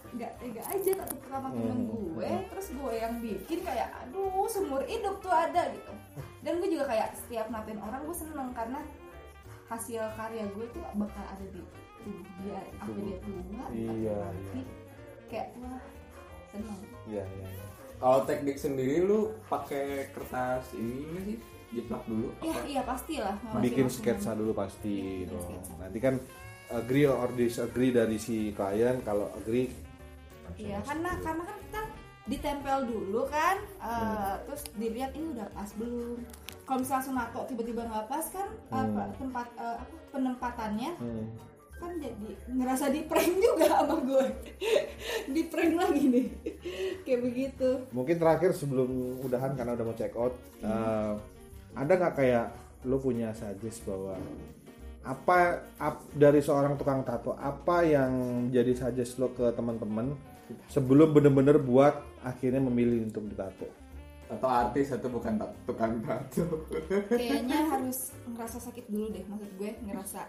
[0.09, 1.89] nggak tega aja tato pertama temen Hmm.
[2.11, 5.93] gue terus gue yang bikin kayak aduh seumur hidup tuh ada gitu
[6.41, 8.81] dan gue juga kayak setiap natin orang gue seneng karena
[9.67, 11.61] hasil karya gue tuh bakal ada di
[11.99, 13.81] tubuh dia apa dia tua Iya, mati.
[13.99, 14.19] iya.
[15.29, 15.83] kayak wah
[16.49, 17.47] seneng Iya iya.
[17.47, 17.65] iya.
[17.99, 21.39] Kalau teknik sendiri lu pakai kertas ini sih?
[21.69, 25.37] Jiplak dulu iya iya pastilah Bikin sketsa dulu pasti dong.
[25.39, 25.73] sketsa.
[25.77, 26.15] Nanti kan
[26.71, 29.01] agree or disagree dari si klien.
[29.03, 29.69] Kalau agree
[30.57, 31.23] Iya, karena dulu.
[31.23, 31.81] karena kan kita
[32.27, 34.37] ditempel dulu kan, Hmm.
[34.43, 36.19] terus dilihat ini udah pas belum.
[36.63, 38.81] Kalau misalnya langsung nato tiba-tiba nggak pas kan, Hmm.
[38.91, 41.27] apa tempat eh, apa penempatannya Hmm.
[41.75, 44.25] kan jadi ngerasa di prank juga sama gue,
[45.35, 46.27] di prank lagi nih,
[47.05, 47.69] kayak begitu.
[47.91, 48.89] Mungkin terakhir sebelum
[49.23, 51.13] udahan karena udah mau check out, eh,
[51.75, 52.47] ada nggak kayak
[52.87, 54.17] lo punya suggest bahwa
[55.03, 58.13] apa ap- dari seorang tukang tato apa yang
[58.53, 60.13] jadi suggest lo ke teman-teman
[60.69, 63.69] sebelum bener-bener buat akhirnya memilih untuk ditato?
[64.29, 66.45] tato artis atau bukan tukang tato?
[67.09, 70.29] Kayaknya harus ngerasa sakit dulu deh maksud gue ngerasa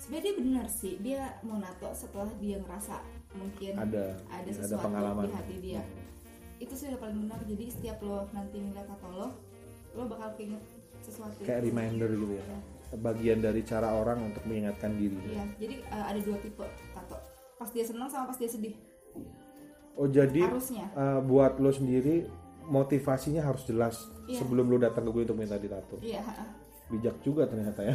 [0.00, 3.04] sebenarnya dia benar sih dia mau nato setelah dia ngerasa
[3.36, 5.24] mungkin ada ada ada sesuatu pengalaman.
[5.28, 5.82] di hati dia.
[6.56, 9.28] Itu sih udah paling benar jadi setiap lo nanti ngeliat tato lo
[9.94, 10.62] lo bakal keinget
[11.00, 11.38] sesuatu.
[11.40, 12.44] Kayak reminder gitu ya.
[12.94, 15.18] Bagian dari cara orang untuk mengingatkan diri.
[15.28, 17.16] Iya jadi eh, ada dua tipe tato.
[17.54, 18.74] Pas dia senang sama pas dia sedih.
[19.94, 20.86] Oh jadi harusnya.
[20.88, 22.26] eh, buat lo sendiri
[22.64, 24.40] motivasinya harus jelas Iya.
[24.40, 26.24] sebelum lo datang ke gue untuk minta ditato iya
[26.86, 27.92] bijak juga ternyata ya.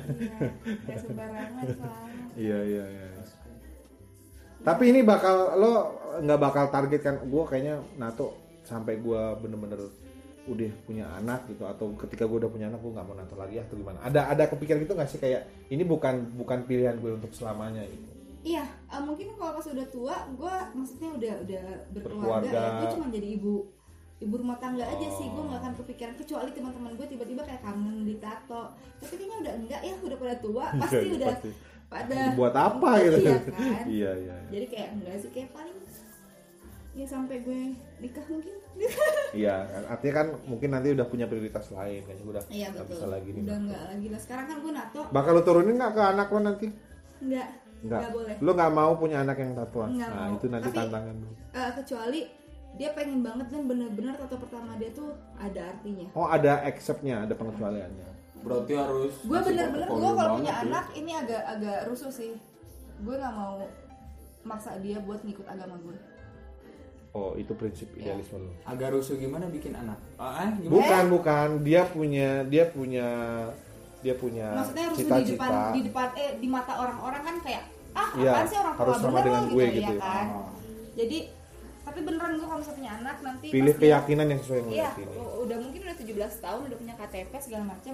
[0.85, 1.63] Iya sembarangan
[2.39, 3.07] iya iya iya.
[4.59, 5.73] Tapi ini bakal lo
[6.19, 7.15] nggak bakal target kan?
[7.25, 9.89] Gue kayaknya nato sampai gue bener-bener
[10.49, 13.55] udah punya anak gitu atau ketika gue udah punya anak gue nggak mau nato lagi
[13.57, 14.01] atau gimana?
[14.01, 18.07] Ada ada kepikiran gitu nggak sih kayak ini bukan bukan pilihan gue untuk selamanya gitu?
[18.41, 22.61] Iya, eh, mungkin kalau pas udah tua, gue maksudnya udah udah berkeluarga Berkeluarga.
[22.65, 23.53] ya, gue cuma jadi ibu
[24.19, 28.03] ibu rumah tangga aja sih, gue nggak akan kepikiran kecuali teman-teman gue tiba-tiba kayak kangen
[28.03, 28.63] ditato,
[28.97, 31.49] tapi kayaknya udah enggak ya, udah pada tua, pasti Iya, udah pasti.
[31.85, 33.17] pada buat apa gitu?
[33.19, 34.35] Iya kan, iya iya.
[34.49, 35.77] Jadi kayak enggak sih kayak paling
[36.91, 37.61] ya sampai gue
[37.99, 38.55] nikah mungkin,
[39.32, 39.55] iya
[39.86, 43.30] artinya kan mungkin nanti udah punya prioritas lain kayaknya udah iya nggak betul, bisa lagi
[43.30, 44.19] nih udah enggak lagi lah.
[44.19, 46.67] Sekarang kan gue nato, bakal lo turunin nggak ke anak lo nanti?
[47.19, 47.47] Enggak,
[47.82, 47.99] nggak.
[47.99, 48.36] Enggak boleh.
[48.39, 49.89] lo nggak mau punya anak yang tatuan?
[49.93, 50.36] Nggak nah mau.
[50.36, 52.21] itu nanti Tapi- tantangan lo Eh, kecuali
[52.69, 56.07] dia pengen banget dan bener-bener tato pertama dia tuh ada artinya.
[56.13, 58.07] oh ada acceptnya ada pengecualiannya.
[58.39, 60.63] Berarti harus gue bener-bener gue kalau banget punya ya.
[60.63, 62.32] anak ini agak agak rusuh sih.
[62.99, 63.59] Gue nggak mau
[64.41, 65.97] maksa dia buat ngikut agama gue
[67.12, 68.14] oh itu prinsip Iya.
[68.14, 69.97] idealisme lo agak rusuh gimana bikin anak?
[70.16, 70.72] Ah eh, gimana?
[70.72, 71.47] Bukan bukan.
[71.62, 73.07] Dia punya dia punya
[73.99, 78.10] dia punya maksudnya rusuh di depan di depan eh di mata orang-orang kan kayak ah
[78.14, 79.93] Iya, apaan sih orang tua harus sama dengan lo gue gitu, gitu.
[79.93, 79.99] ya.
[79.99, 80.26] kan?
[80.30, 80.49] Ah.
[80.93, 81.18] jadi
[81.82, 84.76] tapi beneran gue kalau misalnya punya anak nanti pilih pas dia- keyakinan yang sesuai dengan
[84.78, 84.89] iya
[85.36, 86.05] udah mungkin udah 17
[86.39, 87.93] tahun udah punya KTP segala macam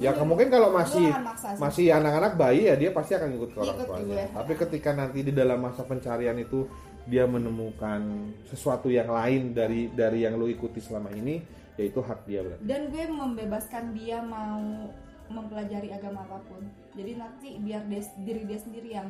[0.00, 1.12] ya mungkin kalau masih
[1.60, 5.32] masih anak-anak bayi ya dia pasti akan ikut ke orang tuanya tapi ketika nanti di
[5.36, 6.64] dalam masa pencarian itu
[7.04, 11.40] dia menemukan sesuatu yang lain dari dari yang lo ikuti selama ini
[11.80, 12.64] ya itu hak dia berarti.
[12.68, 14.92] Dan gue membebaskan dia mau
[15.30, 16.62] mempelajari agama apa pun.
[16.92, 19.08] Jadi nanti biar dia, diri dia sendiri yang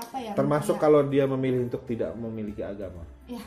[0.00, 3.04] apa ya termasuk kalau dia memilih untuk tidak memiliki agama.
[3.28, 3.42] Ya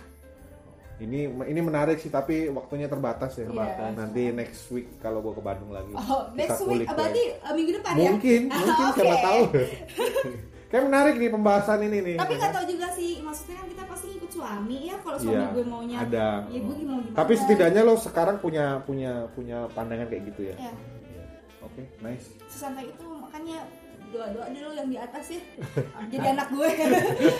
[1.02, 3.43] ini ini menarik sih tapi waktunya terbatas ya.
[3.43, 3.89] Terbatas.
[3.91, 6.86] nanti next week kalau gue ke Bandung lagi oh next week?
[6.86, 8.02] kulik ah, berarti uh, minggu depan ya?
[8.08, 8.95] Mungkin Ah, mungkin oke.
[8.95, 9.41] siapa tahu.
[10.72, 12.16] Kayak menarik nih pembahasan ini nih.
[12.16, 15.47] Tapi nggak tahu juga sih maksudnya kan kita pasti ikut suami ya kalau suami Iya,
[15.49, 15.97] gue maunya.
[15.99, 16.28] ada.
[16.47, 20.56] ya gue mau gimana tapi setidaknya lo sekarang punya punya punya pandangan kayak gitu ya?
[20.56, 20.72] Ya
[21.10, 21.26] Iya.
[21.60, 22.32] oke nice.
[22.47, 23.68] Sesantai itu makanya
[24.12, 25.41] doa-doa dulu yang di atas ya.
[26.12, 26.68] Jadi anak gue.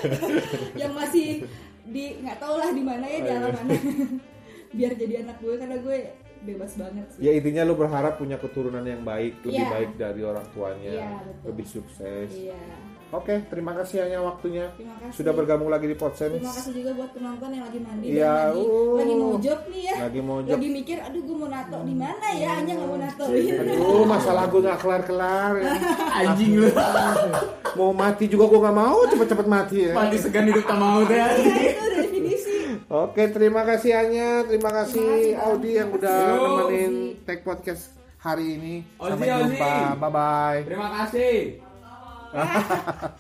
[0.82, 1.28] Yang masih
[1.92, 3.74] di nggak tahu lah di mana ya di alam mana
[4.78, 5.98] biar jadi anak gue karena gue
[6.42, 7.20] bebas banget sih.
[7.22, 9.70] Ya intinya lo berharap punya keturunan yang baik lebih Iya.
[9.70, 11.44] baik dari orang tuanya Iya, betul.
[11.46, 12.30] lebih sukses.
[12.34, 12.62] Iya
[13.12, 14.66] oke terima kasih hanya waktunya.
[14.76, 15.16] Terima kasih.
[15.20, 18.56] Sudah bergabung lagi di Podsense terima kasih juga buat penonton yang lagi mandi Iya, dan
[18.56, 18.96] lagi uh.
[18.98, 19.96] lagi mau job nih ya.
[20.02, 22.50] Lagi mau job lagi mikir aduh gue mau nato di mana ya?
[22.58, 25.72] Hanya nggak mau natoin aduh masalah gue nggak kelar kelar ya.
[26.24, 26.70] anjing lu.
[27.72, 29.96] Mau mati juga gue nggak mau cepet-cepet mati ya.
[29.96, 32.58] Mati segan hidup tak mau deh itu udah definisi.
[32.92, 35.40] Oke, terima kasih Anya, terima kasih.
[35.40, 36.44] Audi yang udah Yo.
[36.68, 36.94] nemenin
[37.24, 38.76] Tech Podcast hari ini.
[39.00, 40.60] Sampai jumpa, bye bye.
[40.68, 41.71] terima kasih
[42.34, 43.16] 啊哈哈哈哈